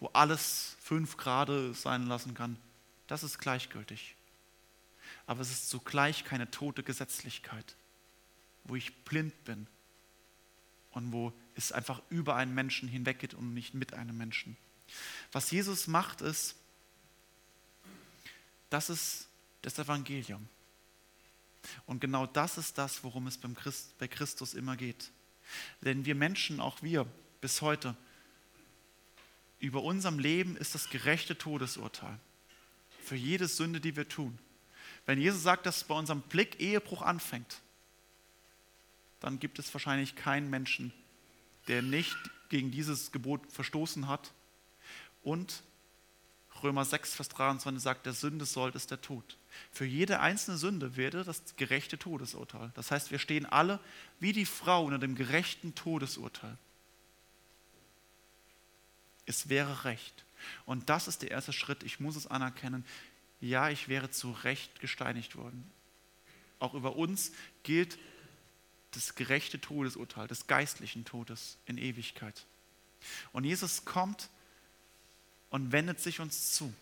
wo 0.01 0.09
alles 0.09 0.77
fünf 0.81 1.16
Grade 1.16 1.73
sein 1.73 2.09
lassen 2.09 2.35
kann, 2.35 2.59
das 3.07 3.23
ist 3.23 3.38
gleichgültig. 3.38 4.16
Aber 5.25 5.40
es 5.40 5.53
ist 5.53 5.71
zugleich 5.71 6.25
keine 6.25 6.51
tote 6.51 6.83
Gesetzlichkeit, 6.83 7.77
wo 8.64 8.75
ich 8.75 8.92
blind 9.05 9.45
bin 9.45 9.68
und 10.90 11.12
wo 11.12 11.33
es 11.55 11.71
einfach 11.71 12.03
über 12.09 12.35
einen 12.35 12.53
Menschen 12.53 12.88
hinweggeht 12.88 13.35
und 13.35 13.55
nicht 13.55 13.75
mit 13.75 13.95
einem 13.95 14.18
Menschen. 14.18 14.57
Was 15.31 15.53
Jesus 15.53 15.87
macht, 15.87 16.23
ist, 16.23 16.57
das 18.68 18.90
ist 18.90 19.29
das 19.62 19.79
Evangelium. 19.79 20.49
Und 21.87 22.01
genau 22.01 22.27
das 22.27 22.59
ist 22.59 22.79
das, 22.79 23.05
worum 23.05 23.27
es 23.27 23.38
beim 23.38 23.55
Christ, 23.55 23.96
bei 23.98 24.09
Christus 24.09 24.55
immer 24.55 24.77
geht. 24.77 25.11
Denn 25.83 26.05
wir 26.05 26.14
Menschen, 26.14 26.61
auch 26.61 26.83
wir 26.83 27.07
bis 27.40 27.62
heute, 27.62 27.96
über 29.59 29.83
unserem 29.83 30.18
Leben 30.18 30.57
ist 30.57 30.75
das 30.75 30.90
gerechte 30.90 31.38
Todesurteil. 31.38 32.18
Für 33.03 33.16
jede 33.16 33.46
Sünde, 33.46 33.81
die 33.81 33.96
wir 33.96 34.09
tun. 34.09 34.38
Wenn 35.07 35.20
Jesus 35.20 35.42
sagt, 35.42 35.66
dass 35.66 35.85
bei 35.85 35.94
unserem 35.94 36.22
Blick 36.22 36.61
Ehebruch 36.61 37.03
anfängt, 37.03 37.61
dann 39.20 39.38
gibt 39.38 39.59
es 39.59 39.72
wahrscheinlich 39.72 40.16
keinen 40.16 40.51
Menschen, 40.51 40.92
der 41.68 41.83
nicht 41.83 42.16
gegen 42.48 42.70
dieses 42.70 43.12
Gebot 43.12 43.51
verstoßen 43.53 44.09
hat. 44.09 44.33
Und 45.22 45.62
Römer 46.62 46.85
6, 46.85 47.14
Vers 47.14 47.29
23 47.31 47.83
sagt, 47.83 48.07
der 48.07 48.12
Sünde 48.12 48.44
sollt 48.44 48.75
ist 48.75 48.90
der 48.90 49.01
Tod. 49.01 49.37
Für 49.70 49.85
jede 49.85 50.20
einzelne 50.20 50.57
Sünde 50.57 50.96
werde 50.96 51.25
das 51.25 51.57
gerechte 51.57 51.98
Todesurteil. 51.98 52.70
Das 52.75 52.90
heißt, 52.90 53.11
wir 53.11 53.18
stehen 53.18 53.46
alle 53.46 53.81
wie 54.20 54.33
die 54.33 54.46
Frau 54.46 54.85
unter 54.85 54.98
dem 54.98 55.14
gerechten 55.14 55.75
Todesurteil. 55.75 56.57
Es 59.27 59.48
wäre 59.48 59.85
recht. 59.85 60.25
Und 60.66 60.88
das 60.88 61.09
ist 61.09 61.22
der 61.22 61.31
erste 61.31 61.53
Schritt. 61.53 61.83
Ich 61.83 62.01
muss 62.01 62.16
es 62.16 62.27
anerkennen. 62.27 62.85
Ja, 63.40 63.70
ich 63.70 63.88
wäre 63.88 64.11
zu 64.11 64.33
Recht 64.33 64.81
gesteinigt 64.81 65.37
worden. 65.37 65.70
Auch 66.59 66.75
über 66.75 66.96
uns 66.96 67.33
gilt 67.62 67.98
das 68.92 69.14
gerechte 69.14 69.61
Todesurteil, 69.61 70.29
des 70.29 70.46
geistlichen 70.46 71.05
Todes 71.05 71.59
in 71.66 71.79
Ewigkeit. 71.79 72.46
Und 73.33 73.44
Jesus 73.44 73.85
kommt 73.85 74.29
und 75.53 75.71
wendet 75.71 76.01
sich 76.01 76.19
uns 76.19 76.53
zu. 76.53 76.75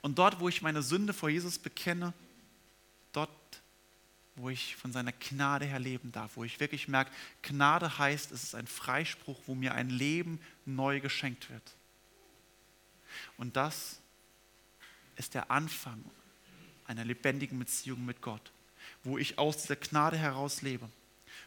Und 0.00 0.18
dort, 0.18 0.40
wo 0.40 0.48
ich 0.48 0.62
meine 0.62 0.82
Sünde 0.82 1.12
vor 1.12 1.28
Jesus 1.28 1.58
bekenne, 1.58 2.14
dort, 3.12 3.30
wo 4.36 4.48
ich 4.48 4.76
von 4.76 4.92
seiner 4.92 5.12
Gnade 5.12 5.66
her 5.66 5.78
leben 5.78 6.10
darf, 6.12 6.36
wo 6.36 6.44
ich 6.44 6.58
wirklich 6.58 6.88
merke, 6.88 7.10
Gnade 7.42 7.98
heißt, 7.98 8.32
es 8.32 8.42
ist 8.42 8.54
ein 8.54 8.66
Freispruch, 8.66 9.38
wo 9.46 9.54
mir 9.54 9.74
ein 9.74 9.90
Leben 9.90 10.40
neu 10.64 11.00
geschenkt 11.00 11.50
wird. 11.50 11.74
Und 13.36 13.56
das 13.56 14.00
ist 15.16 15.34
der 15.34 15.50
Anfang 15.50 16.02
einer 16.86 17.04
lebendigen 17.04 17.58
Beziehung 17.58 18.06
mit 18.06 18.22
Gott 18.22 18.50
wo 19.04 19.18
ich 19.18 19.38
aus 19.38 19.62
dieser 19.62 19.76
Gnade 19.76 20.16
heraus 20.16 20.62
lebe, 20.62 20.88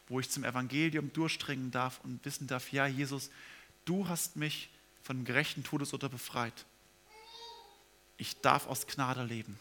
wo 0.07 0.19
ich 0.19 0.29
zum 0.29 0.43
Evangelium 0.43 1.11
durchdringen 1.13 1.71
darf 1.71 1.99
und 2.03 2.23
wissen 2.25 2.47
darf, 2.47 2.71
ja, 2.71 2.87
Jesus, 2.87 3.29
du 3.85 4.07
hast 4.07 4.35
mich 4.35 4.69
von 5.03 5.17
dem 5.17 5.25
gerechten 5.25 5.63
Todesurteil 5.63 6.09
befreit. 6.09 6.65
Ich 8.17 8.39
darf 8.41 8.67
aus 8.67 8.87
Gnade 8.87 9.23
leben. 9.23 9.59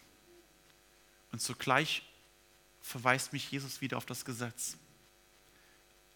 Und 1.33 1.41
zugleich 1.41 2.03
verweist 2.81 3.33
mich 3.33 3.51
Jesus 3.51 3.81
wieder 3.81 3.97
auf 3.97 4.07
das 4.07 4.25
Gesetz. 4.25 4.77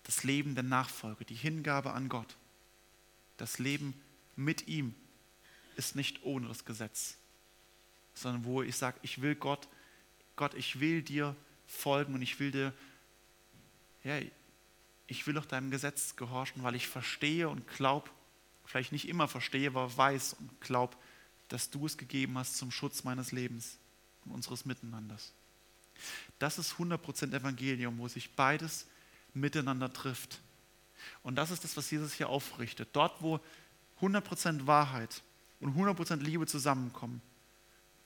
Das 0.05 0.23
Leben 0.23 0.55
der 0.55 0.63
Nachfolge, 0.65 1.25
die 1.25 1.35
Hingabe 1.35 1.93
an 1.93 2.09
Gott. 2.09 2.37
Das 3.37 3.59
Leben 3.59 4.01
mit 4.37 4.69
ihm 4.69 4.95
ist 5.77 5.97
nicht 5.97 6.23
ohne 6.23 6.49
das 6.49 6.65
Gesetz, 6.65 7.17
sondern 8.15 8.45
wo 8.45 8.63
ich 8.63 8.77
sage, 8.77 8.99
ich 9.03 9.21
will 9.21 9.35
Gott, 9.35 9.69
Gott, 10.37 10.55
ich 10.55 10.81
will 10.81 11.03
dir 11.03 11.35
folgen 11.67 12.15
und 12.15 12.23
ich 12.23 12.39
will 12.39 12.51
dir, 12.51 12.73
ja, 14.05 14.21
ich 15.07 15.27
will 15.27 15.37
auch 15.39 15.47
deinem 15.47 15.71
Gesetz 15.71 16.17
gehorchen, 16.17 16.63
weil 16.63 16.75
ich 16.75 16.89
verstehe 16.89 17.49
und 17.49 17.67
glaube, 17.69 18.11
vielleicht 18.67 18.93
nicht 18.93 19.09
immer 19.09 19.29
verstehe, 19.29 19.69
aber 19.69 19.97
weiß 19.97 20.35
und 20.35 20.61
glaube, 20.61 20.97
dass 21.49 21.71
du 21.71 21.87
es 21.87 21.97
gegeben 21.97 22.37
hast 22.37 22.57
zum 22.57 22.71
Schutz 22.71 23.05
meines 23.05 23.33
Lebens 23.33 23.79
und 24.25 24.33
unseres 24.33 24.65
Miteinanders. 24.65 25.33
Das 26.39 26.59
ist 26.59 26.75
100% 26.75 27.35
Evangelium, 27.35 27.99
wo 27.99 28.09
sich 28.09 28.31
beides 28.35 28.87
miteinander 29.33 29.93
trifft. 29.93 30.41
Und 31.23 31.37
das 31.37 31.51
ist 31.51 31.65
das, 31.65 31.77
was 31.77 31.91
Jesus 31.91 32.13
hier 32.13 32.29
aufrichtet. 32.29 32.89
Dort, 32.93 33.23
wo 33.23 33.41
100% 34.01 34.67
Wahrheit 34.67 35.23
und 35.61 35.77
100% 35.77 36.17
Liebe 36.17 36.47
zusammenkommen, 36.47 37.23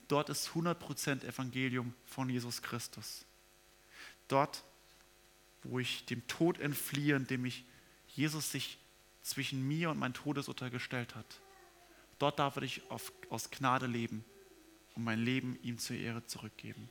dort 0.07 0.29
ist 0.29 0.51
100% 0.51 1.25
Evangelium 1.25 1.95
von 2.05 2.29
Jesus 2.29 2.63
Christus 2.63 3.25
dort, 4.31 4.65
wo 5.63 5.79
ich 5.79 6.05
dem 6.07 6.27
Tod 6.27 6.59
entfliehe, 6.59 7.17
indem 7.17 7.45
ich 7.45 7.65
Jesus 8.09 8.51
sich 8.51 8.79
zwischen 9.23 9.67
mir 9.67 9.91
und 9.91 9.99
mein 9.99 10.15
Todesurteil 10.15 10.71
gestellt 10.71 11.15
hat. 11.15 11.41
Dort 12.19 12.39
darf 12.39 12.57
ich 12.59 12.83
auf, 12.91 13.13
aus 13.31 13.51
Gnade 13.51 13.87
leben 13.87 14.25
und 14.95 15.05
mein 15.05 15.21
Leben 15.21 15.59
ihm 15.63 15.79
zur 15.79 15.97
Ehre 15.97 16.25
zurückgeben. 16.27 16.89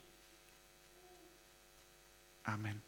Amen. 2.44 2.78